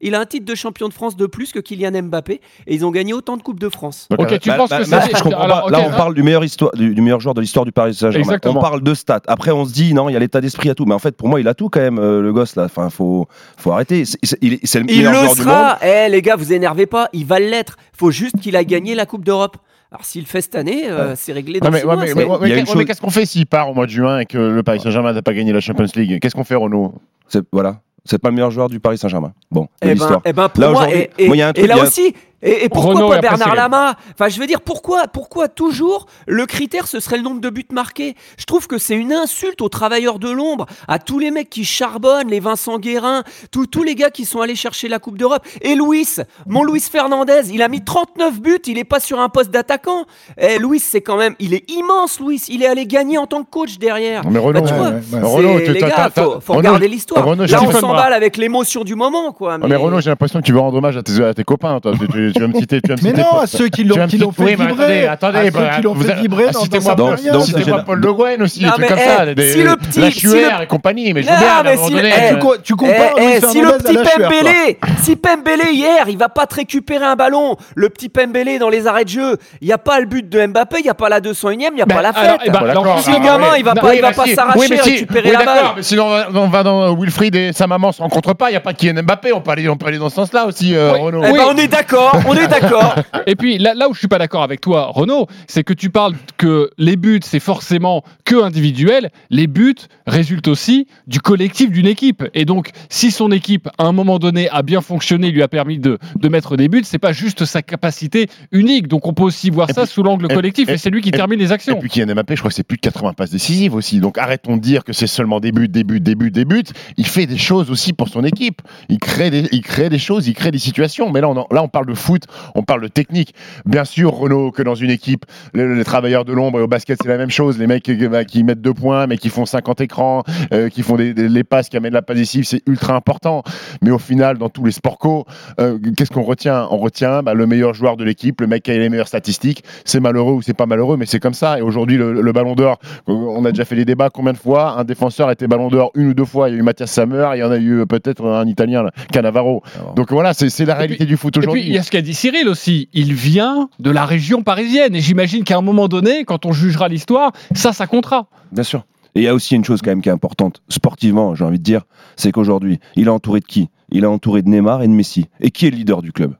Il 0.00 0.14
a 0.14 0.20
un 0.20 0.26
titre 0.26 0.44
de 0.46 0.54
champion 0.54 0.88
de 0.88 0.92
France 0.94 1.16
de 1.16 1.26
plus 1.26 1.50
que 1.52 1.58
Kylian 1.58 2.02
Mbappé 2.04 2.40
et 2.68 2.74
ils 2.74 2.86
ont 2.86 2.90
gagné 2.92 3.12
autant 3.12 3.36
de 3.36 3.42
coupes 3.42 3.58
de 3.58 3.68
France. 3.68 4.06
Ok, 4.16 4.38
tu 4.38 4.48
Bah, 4.48 4.56
penses 4.56 4.70
bah, 4.70 4.84
que 4.84 4.88
bah, 4.90 5.00
c'est. 5.02 5.16
je 5.16 5.22
comprends 5.24 5.40
alors, 5.40 5.60
pas. 5.62 5.64
ok, 5.66 5.70
Là, 5.72 5.80
on 5.80 5.88
hein. 5.92 5.96
parle 5.96 6.14
du 6.14 6.22
meilleur, 6.22 6.44
histoire, 6.44 6.70
du, 6.72 6.94
du 6.94 7.00
meilleur 7.02 7.18
joueur 7.20 7.34
de 7.34 7.40
l'histoire 7.40 7.64
du 7.64 7.72
Paris 7.72 7.94
Saint-Germain. 7.94 8.24
Exactement. 8.24 8.58
On 8.58 8.62
parle 8.62 8.82
de 8.82 8.94
stats. 8.94 9.22
Après, 9.26 9.50
on 9.50 9.64
se 9.64 9.72
dit, 9.72 9.94
non, 9.94 10.08
il 10.08 10.12
y 10.12 10.16
a 10.16 10.20
l'état 10.20 10.40
d'esprit 10.40 10.70
à 10.70 10.74
tout. 10.76 10.84
Mais 10.84 10.94
en 10.94 11.00
fait, 11.00 11.16
pour 11.16 11.28
moi, 11.28 11.40
il 11.40 11.48
a 11.48 11.54
tout 11.54 11.68
quand 11.68 11.80
même, 11.80 11.98
euh, 11.98 12.20
le 12.22 12.32
gosse, 12.32 12.54
là. 12.54 12.64
Enfin, 12.66 12.90
faut, 12.90 13.26
faut 13.56 13.72
arrêter. 13.72 14.04
C'est 14.04 14.18
il 14.40 14.50
le 14.52 14.58
Il 14.64 14.84
meilleur 14.84 15.12
le 15.12 15.18
joueur 15.18 15.34
du 15.34 15.42
monde. 15.42 15.48
sera. 15.48 15.78
Eh 15.84 16.08
les 16.08 16.22
gars, 16.22 16.36
vous 16.36 16.52
énervez 16.52 16.86
pas. 16.86 17.08
Il 17.12 17.26
va 17.26 17.40
l'être. 17.40 17.76
Faut 17.92 18.12
juste 18.12 18.38
qu'il 18.40 18.54
a 18.56 18.62
gagné 18.62 18.94
la 18.94 19.04
Coupe 19.06 19.24
d'Europe. 19.24 19.56
Alors 19.90 20.04
s'il 20.04 20.20
le 20.22 20.26
fait 20.28 20.42
cette 20.42 20.54
année, 20.54 20.88
euh, 20.88 21.14
c'est 21.16 21.32
réglé 21.32 21.60
dans 21.60 21.66
Ouais, 21.66 21.72
mais, 21.72 21.78
six 21.80 21.86
ouais, 21.86 22.24
mois, 22.26 22.38
mais- 22.42 22.66
chose- 22.66 22.84
qu'est-ce 22.84 23.00
qu'on 23.00 23.08
fait 23.10 23.24
s'il 23.24 23.46
part 23.46 23.70
au 23.70 23.74
mois 23.74 23.86
de 23.86 23.90
juin 23.90 24.18
et 24.20 24.26
que 24.26 24.36
le 24.36 24.62
Paris 24.62 24.80
Saint-Germain 24.80 25.14
n'a 25.14 25.22
pas 25.22 25.32
gagné 25.32 25.50
la 25.50 25.60
Champions 25.60 25.86
League? 25.96 26.20
Qu'est-ce 26.20 26.34
qu'on 26.34 26.44
fait, 26.44 26.56
Renaud? 26.56 26.92
C'est- 27.26 27.42
Voilà. 27.52 27.80
C'est 28.04 28.18
pas 28.18 28.28
le 28.30 28.34
meilleur 28.34 28.50
joueur 28.50 28.68
du 28.68 28.80
Paris 28.80 28.98
Saint-Germain. 28.98 29.32
Bon, 29.50 29.62
de 29.62 29.68
Eh 29.82 29.86
ben, 29.86 29.92
l'histoire. 29.94 30.20
eh 30.24 30.32
ben, 30.32 30.48
pour 30.48 30.60
Là, 30.62 30.70
moi, 30.70 30.80
aujourd'hui, 30.82 31.08
et, 31.18 31.24
et- 31.24 31.26
moi, 31.26 31.36
y 31.36 31.42
a 31.42 31.48
un 31.48 31.50
et 31.50 31.54
truc, 31.54 31.66
là 31.68 31.76
y 31.76 31.80
a- 31.80 31.82
aussi, 31.84 32.14
et, 32.42 32.64
et 32.64 32.68
pourquoi 32.68 32.94
Renaud 32.94 33.12
et 33.12 33.16
pas 33.16 33.20
Bernard. 33.36 33.54
Lama 33.54 33.94
Enfin, 34.14 34.28
je 34.28 34.38
veux 34.40 34.46
dire, 34.46 34.60
pourquoi, 34.60 35.08
pourquoi 35.08 35.48
toujours 35.48 36.06
le 36.26 36.46
critère 36.46 36.86
ce 36.86 37.00
serait 37.00 37.16
le 37.16 37.22
nombre 37.22 37.40
de 37.40 37.50
buts 37.50 37.66
marqués? 37.72 38.14
Je 38.38 38.44
trouve 38.44 38.66
que 38.66 38.78
c'est 38.78 38.94
une 38.94 39.12
insulte 39.12 39.60
aux 39.60 39.68
travailleurs 39.68 40.18
de 40.18 40.30
l'ombre, 40.30 40.66
à 40.86 40.98
tous 40.98 41.18
les 41.18 41.30
mecs 41.30 41.50
qui 41.50 41.64
charbonnent, 41.64 42.28
les 42.28 42.40
Vincent 42.40 42.78
Guérin, 42.78 43.22
tous 43.50 43.66
tous 43.66 43.82
les 43.82 43.94
gars 43.94 44.10
qui 44.10 44.24
sont 44.24 44.40
allés 44.40 44.54
chercher 44.54 44.88
la 44.88 44.98
Coupe 44.98 45.18
d'Europe. 45.18 45.44
Et 45.62 45.74
Luis, 45.74 46.16
mon 46.46 46.62
Luis 46.64 46.80
Fernandez, 46.80 47.50
il 47.52 47.62
a 47.62 47.68
mis 47.68 47.82
39 47.84 48.40
buts, 48.40 48.58
il 48.66 48.78
est 48.78 48.84
pas 48.84 49.00
sur 49.00 49.18
un 49.20 49.28
poste 49.28 49.50
d'attaquant. 49.50 50.04
Eh, 50.38 50.58
Luis, 50.58 50.80
c'est 50.80 51.00
quand 51.00 51.16
même, 51.16 51.34
il 51.38 51.54
est 51.54 51.68
immense, 51.70 52.20
Luis. 52.20 52.42
Il 52.48 52.62
est 52.62 52.66
allé 52.66 52.86
gagner 52.86 53.18
en 53.18 53.26
tant 53.26 53.42
que 53.42 53.50
coach 53.50 53.78
derrière. 53.78 54.24
Non, 54.24 54.30
mais 54.30 54.38
Renaud, 54.38 54.60
Bah, 54.60 54.66
tu 54.68 54.72
ouais, 54.74 54.78
vois, 54.78 54.88
ouais, 54.88 54.94
ouais. 54.94 55.02
c'est- 55.10 55.20
Renaud, 55.20 55.60
tu- 55.60 55.72
les 55.72 55.80
gars, 55.80 56.10
faut, 56.14 56.40
faut 56.40 56.52
Renaud, 56.52 56.58
regarder 56.68 56.88
l'histoire. 56.88 57.24
Renaud, 57.24 57.44
Là, 57.46 57.60
on 57.62 57.72
s'emballe 57.72 58.12
avec 58.12 58.36
l'émotion 58.36 58.84
du 58.84 58.94
moment, 58.94 59.32
quoi. 59.32 59.58
Mais 59.58 59.74
Renaud, 59.76 60.00
j'ai 60.00 60.10
l'impression 60.10 60.40
que 60.40 60.44
tu 60.46 60.52
veux 60.52 60.60
rendre 60.60 60.76
hommage 60.78 60.96
à 60.96 61.02
tes, 61.02 61.22
à 61.24 61.34
tes 61.34 61.44
copains. 61.44 61.80
Toi. 61.80 61.92
Tu, 62.32 62.40
vas 62.40 62.46
me 62.48 62.54
citer. 62.54 62.80
Tu 62.80 62.88
vas 62.88 62.96
me 62.96 63.02
Mais 63.02 63.10
citer 63.10 63.22
non, 63.22 63.38
à 63.38 63.46
ceux 63.46 63.68
qui 63.68 63.84
l'ont 63.84 63.94
fait 64.32 64.42
oui, 64.42 64.50
vibrer. 64.56 65.06
attendez, 65.06 65.06
à 65.06 65.12
attendez. 65.12 65.38
ceux 65.46 65.50
bah, 65.50 65.70
qui 65.76 65.82
l'ont 65.82 65.94
vous 65.94 66.02
fait 66.04 66.14
vibrer 66.14 66.44
ah, 66.48 66.52
Citez-moi 66.52 67.82
Paul- 67.86 68.00
Le 68.00 68.12
Guen 68.12 68.42
aussi, 68.42 68.60
des 68.60 68.66
trucs 68.68 68.86
comme 68.86 68.98
eh, 68.98 69.36
ça. 69.36 69.52
si 69.52 69.62
le 69.62 69.76
petit- 69.76 70.00
la 70.00 70.10
si 70.10 70.20
Chuer 70.20 70.42
le- 70.42 70.62
et 70.62 70.66
compagnie. 70.66 71.12
Mais 71.12 71.22
je 71.22 71.28
veux 71.28 71.36
bien, 71.36 71.76
si- 71.76 71.92
donné, 71.92 72.10
eh, 72.16 72.34
Tu, 72.34 72.38
co- 72.38 72.56
tu 72.62 72.74
compares 72.74 73.14
eh, 73.18 73.40
si 73.40 73.60
le 73.60 73.72
petit. 73.78 73.94
Pembele, 73.94 74.76
si 75.02 75.16
Pembele 75.16 75.72
hier, 75.72 76.08
il 76.08 76.18
va 76.18 76.28
pas 76.28 76.46
te 76.46 76.54
récupérer 76.56 77.04
un 77.04 77.16
ballon, 77.16 77.56
le 77.74 77.88
petit 77.88 78.08
Pembele 78.08 78.58
dans 78.58 78.68
les 78.68 78.86
arrêts 78.86 79.04
de 79.04 79.10
jeu, 79.10 79.36
il 79.60 79.68
y 79.68 79.72
a 79.72 79.78
pas 79.78 80.00
le 80.00 80.06
but 80.06 80.28
de 80.28 80.46
Mbappé, 80.46 80.76
il 80.80 80.86
y 80.86 80.90
a 80.90 80.94
pas 80.94 81.08
la 81.08 81.20
201e, 81.20 81.70
il 81.72 81.78
y 81.78 81.82
a 81.82 81.86
pas 81.86 82.02
la 82.02 82.12
fête. 82.12 82.40
d'accord, 82.52 83.00
si 83.00 83.10
le 83.10 83.16
ah, 83.20 83.24
gamin, 83.24 83.56
il 83.56 83.64
va 83.64 83.74
pas, 83.74 83.88
oui, 83.88 83.96
il 83.96 84.02
va 84.02 84.10
bah, 84.10 84.16
pas 84.16 84.24
si. 84.24 84.34
s'arracher, 84.34 84.76
récupérer 84.76 85.32
la 85.32 85.44
balle. 85.44 85.64
sinon, 85.80 86.06
on 86.34 86.48
va, 86.48 86.62
dans 86.62 86.94
Wilfried 86.94 87.34
et 87.34 87.52
sa 87.52 87.66
maman 87.66 87.92
se 87.92 88.02
rencontrent 88.02 88.34
pas. 88.34 88.48
Il 88.48 88.52
n'y 88.52 88.56
a 88.56 88.60
pas 88.60 88.72
Kylian 88.72 89.02
Mbappé. 89.02 89.32
On 89.32 89.40
peut 89.40 89.50
aller, 89.50 89.68
on 89.68 89.76
peut 89.76 89.86
aller 89.86 89.98
dans 89.98 90.08
ce 90.08 90.16
sens-là 90.16 90.46
aussi. 90.46 90.76
Renaud. 90.76 91.22
Eh 91.26 91.32
ben, 91.32 91.44
on 91.48 91.56
est 91.56 91.68
d'accord, 91.68 92.17
on 92.26 92.34
est 92.34 92.48
d'accord. 92.48 92.94
Et 93.26 93.34
puis 93.36 93.58
là, 93.58 93.74
là 93.74 93.88
où 93.88 93.94
je 93.94 93.98
suis 93.98 94.08
pas 94.08 94.18
d'accord 94.18 94.42
avec 94.42 94.60
toi, 94.60 94.86
Renaud, 94.92 95.26
c'est 95.46 95.64
que 95.64 95.72
tu 95.72 95.90
parles 95.90 96.14
que 96.36 96.70
les 96.78 96.96
buts 96.96 97.20
c'est 97.22 97.40
forcément 97.40 98.02
que 98.24 98.42
individuel. 98.42 99.10
Les 99.30 99.46
buts 99.46 99.74
résultent 100.06 100.48
aussi 100.48 100.86
du 101.06 101.20
collectif 101.20 101.70
d'une 101.70 101.86
équipe. 101.86 102.24
Et 102.34 102.44
donc, 102.44 102.70
si 102.88 103.10
son 103.10 103.30
équipe 103.30 103.68
à 103.78 103.84
un 103.84 103.92
moment 103.92 104.18
donné 104.18 104.48
a 104.50 104.62
bien 104.62 104.80
fonctionné, 104.80 105.30
lui 105.30 105.42
a 105.42 105.48
permis 105.48 105.78
de, 105.78 105.98
de 106.16 106.28
mettre 106.28 106.56
des 106.56 106.68
buts, 106.68 106.82
c'est 106.84 106.98
pas 106.98 107.12
juste 107.12 107.44
sa 107.44 107.62
capacité 107.62 108.28
unique. 108.52 108.88
Donc 108.88 109.06
on 109.06 109.12
peut 109.14 109.22
aussi 109.24 109.50
voir 109.50 109.68
Et 109.70 109.72
ça 109.72 109.82
puis- 109.82 109.90
sous 109.90 110.02
l'angle 110.02 110.26
et- 110.30 110.34
collectif. 110.34 110.68
Et, 110.68 110.72
et- 110.74 110.78
c'est 110.78 110.90
lui 110.90 111.00
qui 111.02 111.10
et- 111.10 111.12
termine 111.12 111.38
les 111.38 111.50
Et 111.50 111.52
actions. 111.52 111.78
puis 111.78 111.88
Kylian 111.88 112.14
Mbappé, 112.14 112.34
je 112.36 112.40
crois 112.40 112.50
que 112.50 112.54
c'est 112.54 112.62
plus 112.62 112.76
de 112.76 112.82
80 112.82 113.12
passes 113.14 113.30
décisives 113.30 113.74
aussi. 113.74 114.00
Donc 114.00 114.18
arrêtons 114.18 114.56
de 114.56 114.62
dire 114.62 114.84
que 114.84 114.92
c'est 114.92 115.06
seulement 115.06 115.40
des 115.40 115.52
buts, 115.52 115.68
des 115.68 115.84
buts, 115.84 116.00
des 116.00 116.14
buts, 116.14 116.30
des 116.30 116.44
buts. 116.44 116.62
Il 116.96 117.06
fait 117.06 117.26
des 117.26 117.38
choses 117.38 117.70
aussi 117.70 117.92
pour 117.92 118.08
son 118.08 118.24
équipe. 118.24 118.62
Il 118.88 118.98
crée 118.98 119.30
des, 119.30 119.48
il 119.52 119.62
crée 119.62 119.88
des 119.88 119.98
choses, 119.98 120.26
il 120.28 120.34
crée 120.34 120.50
des 120.50 120.58
situations. 120.58 121.10
Mais 121.10 121.20
là, 121.20 121.28
on, 121.28 121.36
en- 121.36 121.46
là, 121.50 121.62
on 121.62 121.68
parle 121.68 121.86
de 121.86 121.94
foot, 122.08 122.22
on 122.54 122.62
parle 122.62 122.80
de 122.82 122.88
technique. 122.88 123.34
Bien 123.66 123.84
sûr, 123.84 124.12
Renault, 124.12 124.50
que 124.50 124.62
dans 124.62 124.74
une 124.74 124.90
équipe, 124.90 125.24
les, 125.54 125.74
les 125.74 125.84
travailleurs 125.84 126.24
de 126.24 126.32
l'ombre 126.32 126.58
et 126.58 126.62
au 126.62 126.66
basket, 126.68 126.98
c'est 127.02 127.08
la 127.08 127.18
même 127.18 127.30
chose. 127.30 127.58
Les 127.58 127.66
mecs 127.66 127.82
qui, 127.82 127.94
bah, 128.08 128.24
qui 128.24 128.42
mettent 128.44 128.62
deux 128.62 128.72
points, 128.74 129.06
mais 129.06 129.18
qui 129.18 129.28
font 129.28 129.44
50 129.46 129.80
écrans, 129.82 130.22
euh, 130.54 130.68
qui 130.70 130.82
font 130.82 130.96
des, 130.96 131.12
des- 131.14 131.28
les 131.28 131.44
passes, 131.44 131.68
qui 131.68 131.76
amènent 131.76 131.92
la 131.92 132.02
passe 132.02 132.16
décisive, 132.16 132.44
c'est 132.44 132.62
ultra 132.66 132.94
important. 132.94 133.42
Mais 133.82 133.90
au 133.90 133.98
final, 133.98 134.38
dans 134.38 134.48
tous 134.48 134.64
les 134.64 134.72
sports 134.72 134.98
co, 134.98 135.26
euh, 135.60 135.78
qu'est-ce 135.96 136.10
qu'on 136.10 136.22
retient? 136.22 136.66
On 136.70 136.78
retient 136.78 137.22
bah, 137.22 137.34
le 137.34 137.46
meilleur 137.46 137.74
joueur 137.74 137.96
de 137.98 138.04
l'équipe, 138.04 138.40
le 138.40 138.46
mec 138.46 138.62
qui 138.62 138.70
a 138.70 138.78
les 138.78 138.88
meilleures 138.88 139.08
statistiques. 139.08 139.62
C'est 139.84 140.00
malheureux 140.00 140.32
ou 140.32 140.42
c'est 140.42 140.54
pas 140.54 140.66
malheureux, 140.66 140.96
mais 140.96 141.06
c'est 141.06 141.20
comme 141.20 141.34
ça. 141.34 141.58
Et 141.58 141.62
aujourd'hui, 141.62 141.96
le, 141.98 142.20
le 142.22 142.32
ballon 142.32 142.54
d'or, 142.54 142.78
on 143.06 143.44
a 143.44 143.50
déjà 143.52 143.64
fait 143.64 143.74
les 143.76 143.84
débats 143.84 144.08
combien 144.10 144.32
de 144.32 144.38
fois 144.38 144.78
un 144.78 144.84
défenseur 144.84 145.28
a 145.28 145.32
été 145.32 145.46
ballon 145.46 145.68
d'or 145.68 145.90
une 145.94 146.08
ou 146.08 146.14
deux 146.14 146.24
fois? 146.24 146.48
Il 146.48 146.52
y 146.54 146.56
a 146.56 146.60
eu 146.60 146.62
Mathias 146.62 146.90
Sammer, 146.90 147.28
il 147.34 147.38
y 147.40 147.42
en 147.42 147.50
a 147.50 147.58
eu 147.58 147.80
euh, 147.80 147.86
peut-être 147.86 148.24
un 148.24 148.46
Italien, 148.46 148.82
là, 148.84 148.90
Cannavaro. 149.12 149.62
Donc 149.96 150.10
voilà, 150.12 150.32
c'est 150.34 150.64
la 150.64 150.74
réalité 150.74 151.04
du 151.04 151.16
foot 151.16 151.34
il 151.36 151.40
aujourd'hui. 151.40 151.68
y 151.70 151.78
a 151.78 151.82
ce 151.82 151.90
qu'a 151.98 152.02
dit 152.02 152.14
Cyril 152.14 152.48
aussi. 152.48 152.88
Il 152.92 153.12
vient 153.12 153.68
de 153.80 153.90
la 153.90 154.06
région 154.06 154.44
parisienne. 154.44 154.94
Et 154.94 155.00
j'imagine 155.00 155.42
qu'à 155.42 155.58
un 155.58 155.62
moment 155.62 155.88
donné, 155.88 156.24
quand 156.24 156.46
on 156.46 156.52
jugera 156.52 156.86
l'histoire, 156.86 157.32
ça, 157.56 157.72
ça 157.72 157.88
comptera. 157.88 158.28
Bien 158.52 158.62
sûr. 158.62 158.84
Et 159.16 159.22
il 159.22 159.24
y 159.24 159.28
a 159.28 159.34
aussi 159.34 159.56
une 159.56 159.64
chose 159.64 159.80
quand 159.82 159.90
même 159.90 160.00
qui 160.00 160.08
est 160.08 160.12
importante, 160.12 160.62
sportivement, 160.68 161.34
j'ai 161.34 161.42
envie 161.42 161.58
de 161.58 161.64
dire, 161.64 161.82
c'est 162.14 162.30
qu'aujourd'hui, 162.30 162.78
il 162.94 163.06
est 163.06 163.10
entouré 163.10 163.40
de 163.40 163.46
qui? 163.46 163.68
Il 163.90 164.04
est 164.04 164.06
entouré 164.06 164.42
de 164.42 164.48
Neymar 164.48 164.82
et 164.82 164.86
de 164.86 164.92
Messi. 164.92 165.26
Et 165.40 165.50
qui 165.50 165.66
est 165.66 165.70
le 165.70 165.76
leader 165.76 166.02
du 166.02 166.12
club? 166.12 166.36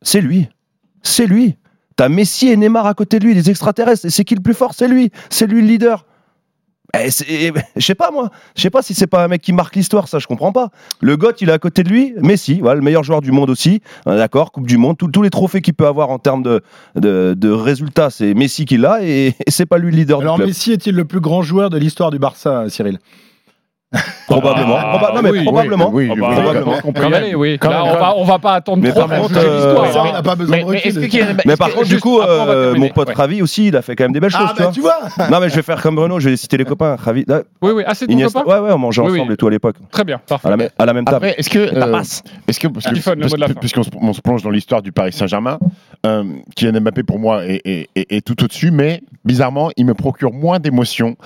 C'est 0.00 0.22
lui. 0.22 0.48
C'est 1.02 1.26
lui. 1.26 1.56
T'as 1.96 2.08
Messi 2.08 2.48
et 2.48 2.56
Neymar 2.56 2.86
à 2.86 2.94
côté 2.94 3.18
de 3.18 3.26
lui, 3.26 3.34
des 3.34 3.50
extraterrestres. 3.50 4.06
Et 4.06 4.10
c'est 4.10 4.24
qui 4.24 4.36
le 4.36 4.40
plus 4.40 4.54
fort? 4.54 4.72
C'est 4.72 4.88
lui. 4.88 5.10
C'est 5.28 5.46
lui 5.46 5.60
le 5.60 5.66
leader. 5.66 6.06
Eh, 6.94 7.08
eh, 7.28 7.52
Je 7.76 7.84
sais 7.84 7.94
pas 7.94 8.10
moi, 8.10 8.30
je 8.56 8.62
sais 8.62 8.70
pas 8.70 8.80
si 8.80 8.94
c'est 8.94 9.06
pas 9.06 9.22
un 9.22 9.28
mec 9.28 9.42
qui 9.42 9.52
marque 9.52 9.76
l'histoire, 9.76 10.08
ça 10.08 10.18
je 10.18 10.26
comprends 10.26 10.52
pas. 10.52 10.70
Le 11.02 11.16
goth 11.18 11.40
il 11.42 11.50
est 11.50 11.52
à 11.52 11.58
côté 11.58 11.82
de 11.82 11.90
lui, 11.90 12.14
Messi, 12.22 12.60
voilà, 12.60 12.76
le 12.76 12.80
meilleur 12.82 13.04
joueur 13.04 13.20
du 13.20 13.30
monde 13.30 13.50
aussi, 13.50 13.82
Euh, 14.06 14.16
d'accord, 14.16 14.52
Coupe 14.52 14.66
du 14.66 14.78
Monde, 14.78 14.96
tous- 14.96 15.20
les 15.22 15.28
trophées 15.30 15.60
qu'il 15.60 15.74
peut 15.74 15.86
avoir 15.86 16.08
en 16.08 16.18
termes 16.18 16.42
de, 16.42 16.62
de, 16.96 17.34
de 17.36 17.50
résultats, 17.50 18.08
c'est 18.08 18.32
Messi 18.32 18.64
qui 18.64 18.78
l'a 18.78 19.02
et, 19.02 19.34
et 19.46 19.50
c'est 19.50 19.66
pas 19.66 19.76
lui 19.76 19.90
le 19.90 19.98
leader 19.98 20.20
Alors 20.20 20.36
du 20.36 20.38
club. 20.38 20.48
Messi 20.48 20.72
est-il 20.72 20.94
le 20.94 21.04
plus 21.04 21.20
grand 21.20 21.42
joueur 21.42 21.68
de 21.68 21.76
l'histoire 21.76 22.10
du 22.10 22.18
Barça, 22.18 22.64
Cyril? 22.70 22.98
Probablement. 24.28 24.76
Proba- 24.78 25.14
non, 25.14 25.22
mais 25.22 25.30
oui, 25.30 25.44
probablement. 25.44 25.90
oui, 25.92 26.08
oui, 26.10 26.16
probablement. 26.20 26.72
Oui. 27.34 27.58
Quand 27.58 27.70
Là, 27.70 27.82
même, 27.84 27.92
on, 27.94 27.98
va, 27.98 28.14
on 28.16 28.24
va 28.24 28.38
pas 28.38 28.54
attendre 28.54 28.82
Mais 28.82 28.90
trop 28.90 29.06
par 29.06 29.20
contre, 29.20 29.34
euh, 29.38 29.74
on 29.96 30.12
n'a 30.12 30.22
pas 30.22 30.34
besoin 30.36 30.56
Mais, 30.56 30.64
de 30.64 30.68
mais 30.70 31.06
recul. 31.06 31.36
Mais 31.46 31.56
par 31.56 31.70
contre, 31.70 31.88
du 31.88 31.98
coup, 32.00 32.20
euh, 32.20 32.74
mon 32.74 32.88
pote 32.90 33.08
Ouais. 33.08 33.14
Ravi 33.14 33.40
aussi, 33.42 33.68
il 33.68 33.76
a 33.76 33.82
fait 33.82 33.96
quand 33.96 34.04
même 34.04 34.12
des 34.12 34.20
belles 34.20 34.30
choses, 34.30 34.50
Ah 34.58 34.70
tu 34.72 34.80
vois. 34.80 34.98
Non, 35.30 35.40
mais 35.40 35.48
je 35.48 35.56
vais 35.56 35.62
faire 35.62 35.80
comme 35.80 35.94
Bruno, 35.96 36.20
je 36.20 36.28
vais 36.28 36.36
citer 36.36 36.58
les 36.58 36.64
copains. 36.66 36.96
Ravi, 36.96 37.24
là, 37.26 37.40
Oui, 37.62 37.70
oui. 37.74 37.82
Ah, 37.86 37.94
c'est 37.94 38.06
ton 38.06 38.18
copain 38.18 38.44
ouais, 38.44 38.58
ouais, 38.68 38.72
on 38.74 38.78
mangeait 38.78 39.00
Oui, 39.02 39.12
oui. 39.12 39.18
ensemble 39.20 39.32
et 39.32 39.36
tout 39.36 39.46
à 39.46 39.50
l'époque, 39.50 39.76
Très 39.90 40.04
bien, 40.04 40.18
parfait. 40.28 40.46
à 40.46 40.50
la, 40.50 40.92
même- 40.92 41.04
table. 41.06 41.16
Après, 41.16 41.34
est-ce 41.38 41.48
que, 41.48 41.58
euh, 41.58 42.02
est-ce 42.46 42.60
que, 42.60 42.68
puisqu'on 43.58 43.82
se, 43.82 43.90
on 44.00 44.12
se 44.12 44.20
plonge 44.20 44.42
dans 44.42 44.50
l'histoire 44.50 44.82
du 44.82 44.92
Paris 44.92 45.12
Saint-Germain, 45.12 45.58
euh, 46.06 46.24
Kylian 46.54 46.80
Mbappé 46.80 47.02
pour 47.02 47.18
moi 47.18 47.40
est 47.44 48.26
tout 48.26 48.42
au-dessus, 48.44 48.70
mais 48.70 49.00
bizarrement, 49.24 49.70
il 49.76 49.86
me 49.86 49.94
procure 49.94 50.32
moins 50.32 50.58
d'émotions 50.58 51.16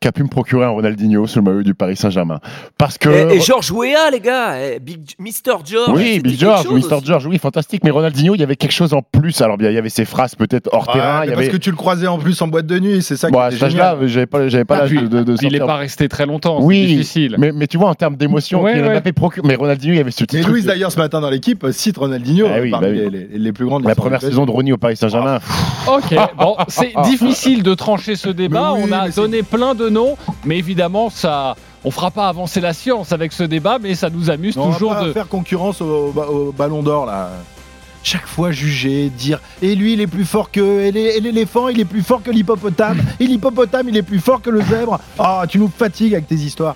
qu'a 0.00 0.10
pu 0.12 0.22
me 0.24 0.28
procurer 0.28 0.64
un 0.64 0.70
Ronaldinho 0.70 1.26
sur 1.28 1.40
le 1.40 1.50
maillot 1.50 1.62
du 1.62 1.74
Paris 1.74 1.96
Saint-Germain. 1.96 2.40
Parce 2.78 2.98
que. 2.98 3.08
Et, 3.08 3.36
et 3.36 3.40
Georges 3.40 3.70
Weah, 3.70 4.10
les 4.10 4.20
gars, 4.20 4.56
eh, 4.58 4.78
Big, 4.80 5.00
Mr. 5.18 5.58
George. 5.64 5.90
Oui, 5.94 6.20
Big 6.20 6.38
George, 6.38 6.66
aussi. 6.66 6.88
George, 7.04 7.26
oui, 7.26 7.38
fantastique. 7.38 7.82
Mais 7.84 7.90
Ronaldinho, 7.90 8.34
il 8.34 8.40
y 8.40 8.44
avait 8.44 8.56
quelque 8.56 8.72
chose 8.72 8.92
en 8.94 9.02
plus. 9.02 9.40
Alors, 9.40 9.56
bien, 9.56 9.70
il 9.70 9.74
y 9.74 9.78
avait 9.78 9.88
ses 9.88 10.04
phrases 10.04 10.34
peut-être 10.34 10.68
hors 10.72 10.86
Ouais, 10.88 10.94
terrain. 10.94 11.20
mais 11.20 11.26
Il 11.26 11.28
y 11.30 11.32
Parce 11.32 11.42
avait. 11.42 11.50
que 11.52 11.56
tu 11.58 11.70
le 11.70 11.76
croisais 11.76 12.06
en 12.06 12.18
plus 12.18 12.40
en 12.42 12.48
boîte 12.48 12.66
de 12.66 12.78
nuit, 12.78 13.02
c'est 13.02 13.16
ça 13.16 13.28
qui 13.28 13.32
Bon, 13.32 13.40
à 13.40 13.46
était 13.48 13.54
cet 13.56 13.62
âge-là, 13.64 13.92
génial. 13.94 14.08
j'avais 14.08 14.26
pas, 14.26 14.48
j'avais 14.48 14.64
pas 14.64 14.76
Ah, 14.76 14.80
l'âge 14.80 14.90
de, 14.92 15.06
de, 15.06 15.22
de 15.22 15.36
Il 15.42 15.52
n'est 15.52 15.58
pas 15.58 15.76
resté 15.76 16.08
très 16.08 16.26
longtemps. 16.26 16.58
c'est 16.60 16.66
Oui, 16.66 16.86
difficile. 16.86 17.36
Mais, 17.38 17.52
mais 17.52 17.66
tu 17.66 17.76
vois, 17.78 17.88
en 17.90 17.94
termes 17.94 18.16
d'émotion, 18.16 18.62
Ouais, 18.62 18.80
ouais. 18.80 19.12
Procure. 19.12 19.44
Mais 19.46 19.54
Ronaldinho, 19.56 19.92
il 19.94 19.98
y 19.98 20.00
avait 20.00 20.10
ce 20.10 20.24
petit 20.24 20.38
Et 20.38 20.40
truc. 20.40 20.52
Louise 20.52 20.64
d'ailleurs 20.66 20.90
ce 20.90 20.98
matin 20.98 21.20
dans 21.20 21.28
l'équipe 21.30 21.66
cite 21.70 21.98
Ronaldinho 21.98 22.46
Ah 22.48 22.58
oui, 22.60 22.70
parmi 22.70 22.86
bah 22.86 22.92
oui. 22.92 23.10
les, 23.12 23.26
les- 23.28 23.38
les 23.38 23.52
plus 23.52 23.66
grandes. 23.66 23.84
La 23.84 23.94
première 23.94 24.20
saison 24.20 24.46
de 24.46 24.50
Ronnie 24.50 24.72
au 24.72 24.78
Paris 24.78 24.96
Saint-Germain. 24.96 25.38
Ok, 25.86 26.14
bon, 26.38 26.56
c'est 26.68 26.92
difficile 27.04 27.62
de 27.62 27.74
trancher 27.74 28.16
ce 28.16 28.28
débat. 28.30 28.72
On 28.72 28.90
a 28.92 29.08
donné 29.10 29.42
plein 29.42 29.74
de 29.74 29.88
noms, 29.88 30.16
mais 30.44 30.56
évidemment, 30.58 31.10
ça, 31.10 31.56
on 31.84 31.90
fera 31.90 32.10
pas 32.10 32.28
avancer 32.28 32.60
la 32.60 32.72
science 32.72 33.12
avec 33.12 33.32
ce 33.32 33.42
débat, 33.42 33.78
mais 33.80 33.94
ça 33.94 34.08
nous 34.10 34.30
amuse 34.30 34.56
Non, 34.56 34.64
on 34.64 34.68
va 34.68 34.74
toujours 34.74 34.94
pas 34.94 35.04
de. 35.04 35.12
faire 35.12 35.28
concurrence 35.28 35.80
au, 35.80 36.12
au- 36.14 36.20
au 36.48 36.52
Ballon 36.52 36.82
d'Or 36.82 37.06
là. 37.06 37.30
Chaque 38.04 38.26
fois 38.26 38.50
juger, 38.50 39.10
dire 39.10 39.40
et 39.62 39.74
lui 39.76 39.92
il 39.92 40.00
est 40.00 40.06
plus 40.08 40.24
fort 40.24 40.50
que 40.50 40.80
et 40.80 40.90
l'é- 40.90 41.16
et 41.16 41.20
l'éléphant 41.20 41.68
il 41.68 41.78
est 41.78 41.84
plus 41.84 42.02
fort 42.02 42.20
que 42.22 42.32
l'hippopotame 42.32 43.00
et 43.20 43.26
l'hippopotame 43.26 43.88
il 43.88 43.96
est 43.96 44.02
plus 44.02 44.18
fort 44.18 44.42
que 44.42 44.50
le 44.50 44.60
zèbre. 44.62 44.98
Ah 45.20 45.44
tu 45.48 45.58
nous 45.60 45.68
fatigues 45.76 46.14
avec 46.14 46.26
tes 46.26 46.34
histoires. 46.34 46.74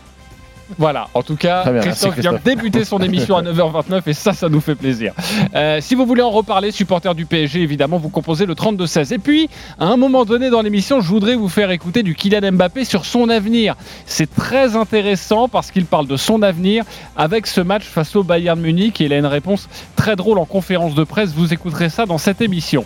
Voilà, 0.79 1.09
en 1.14 1.22
tout 1.22 1.37
cas, 1.37 1.70
bien, 1.70 1.81
Christophe, 1.81 2.18
vient 2.18 2.38
débuter 2.44 2.85
son 2.85 2.98
émission 2.98 3.37
à 3.37 3.42
9h29 3.42 4.02
et 4.07 4.12
ça, 4.12 4.33
ça 4.33 4.48
nous 4.48 4.61
fait 4.61 4.74
plaisir. 4.74 5.12
Euh, 5.55 5.79
si 5.81 5.94
vous 5.94 6.07
voulez 6.07 6.22
en 6.22 6.31
reparler, 6.31 6.72
supporter 6.72 7.14
du 7.14 7.24
PSG, 7.24 7.62
évidemment, 7.62 7.98
vous 7.98 8.09
composez 8.09 8.46
le 8.46 8.55
32-16. 8.55 9.14
Et 9.14 9.18
puis, 9.18 9.48
à 9.79 9.87
un 9.87 9.96
moment 9.96 10.24
donné 10.24 10.50
dans 10.50 10.62
l'émission, 10.62 11.00
je 11.00 11.09
voudrais 11.09 11.37
vous 11.37 11.48
faire 11.48 11.70
écouter 11.70 12.02
du 12.02 12.14
Kylian 12.14 12.52
Mbappé 12.52 12.85
sur 12.85 13.05
son 13.05 13.29
avenir. 13.29 13.76
C'est 14.07 14.35
très 14.35 14.76
intéressant 14.76 15.48
parce 15.48 15.70
qu'il 15.70 15.87
parle 15.87 16.07
de 16.07 16.16
son 16.16 16.42
avenir 16.42 16.85
avec 17.16 17.46
ce 17.46 17.61
match 17.61 17.85
face 17.85 18.16
au 18.16 18.24
Bayern 18.24 18.61
Munich 18.61 19.00
et 19.00 19.05
il 19.05 19.12
a 19.12 19.18
une 19.18 19.26
réponse 19.26 19.68
très 19.94 20.16
drôle 20.16 20.38
en 20.38 20.46
conférence 20.46 20.94
de 20.94 21.05
presse. 21.05 21.31
Vous 21.31 21.52
écouterez 21.52 21.90
ça 21.90 22.07
dans 22.07 22.18
cette 22.18 22.40
émission. 22.40 22.85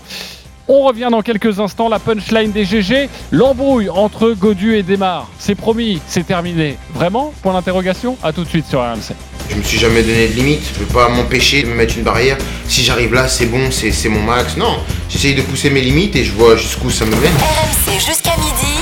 On 0.73 0.83
revient 0.83 1.09
dans 1.11 1.21
quelques 1.21 1.59
instants, 1.59 1.89
la 1.89 1.99
punchline 1.99 2.53
des 2.53 2.65
GG, 2.65 3.09
l'embrouille 3.33 3.91
entre 3.91 4.31
Godu 4.35 4.77
et 4.77 4.85
Desmar. 4.85 5.27
C'est 5.37 5.57
promis, 5.57 6.01
c'est 6.07 6.25
terminé. 6.25 6.77
Vraiment? 6.95 7.35
Point 7.43 7.55
d'interrogation 7.55 8.17
À 8.23 8.33
tout 8.33 8.45
de 8.45 8.49
suite 8.49 8.67
sur 8.69 8.79
RMC. 8.79 9.17
Je 9.49 9.57
me 9.57 9.63
suis 9.65 9.81
jamais 9.81 10.01
donné 10.03 10.29
de 10.29 10.35
limite, 10.35 10.61
je 10.73 10.79
veux 10.79 10.87
pas 10.87 11.09
m'empêcher 11.09 11.65
de 11.65 11.67
me 11.67 11.75
mettre 11.75 11.99
une 11.99 12.05
barrière. 12.05 12.39
Si 12.69 12.85
j'arrive 12.85 13.13
là, 13.13 13.27
c'est 13.27 13.47
bon, 13.47 13.73
c'est 13.73 13.91
c'est 13.91 14.09
mon 14.09 14.23
max. 14.23 14.57
Non, 14.57 14.79
j'essaye 15.09 15.35
de 15.35 15.43
pousser 15.43 15.71
mes 15.71 15.81
limites 15.81 16.15
et 16.15 16.23
je 16.23 16.31
vois 16.31 16.55
jusqu'où 16.55 16.89
ça 16.89 17.05
me 17.05 17.17
mène. 17.17 17.33
RMC 17.33 17.95
jusqu'à 17.95 18.37
midi. 18.37 18.79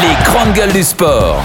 Les 0.00 0.24
grandes 0.24 0.54
gueules 0.54 0.72
du 0.72 0.82
sport. 0.82 1.42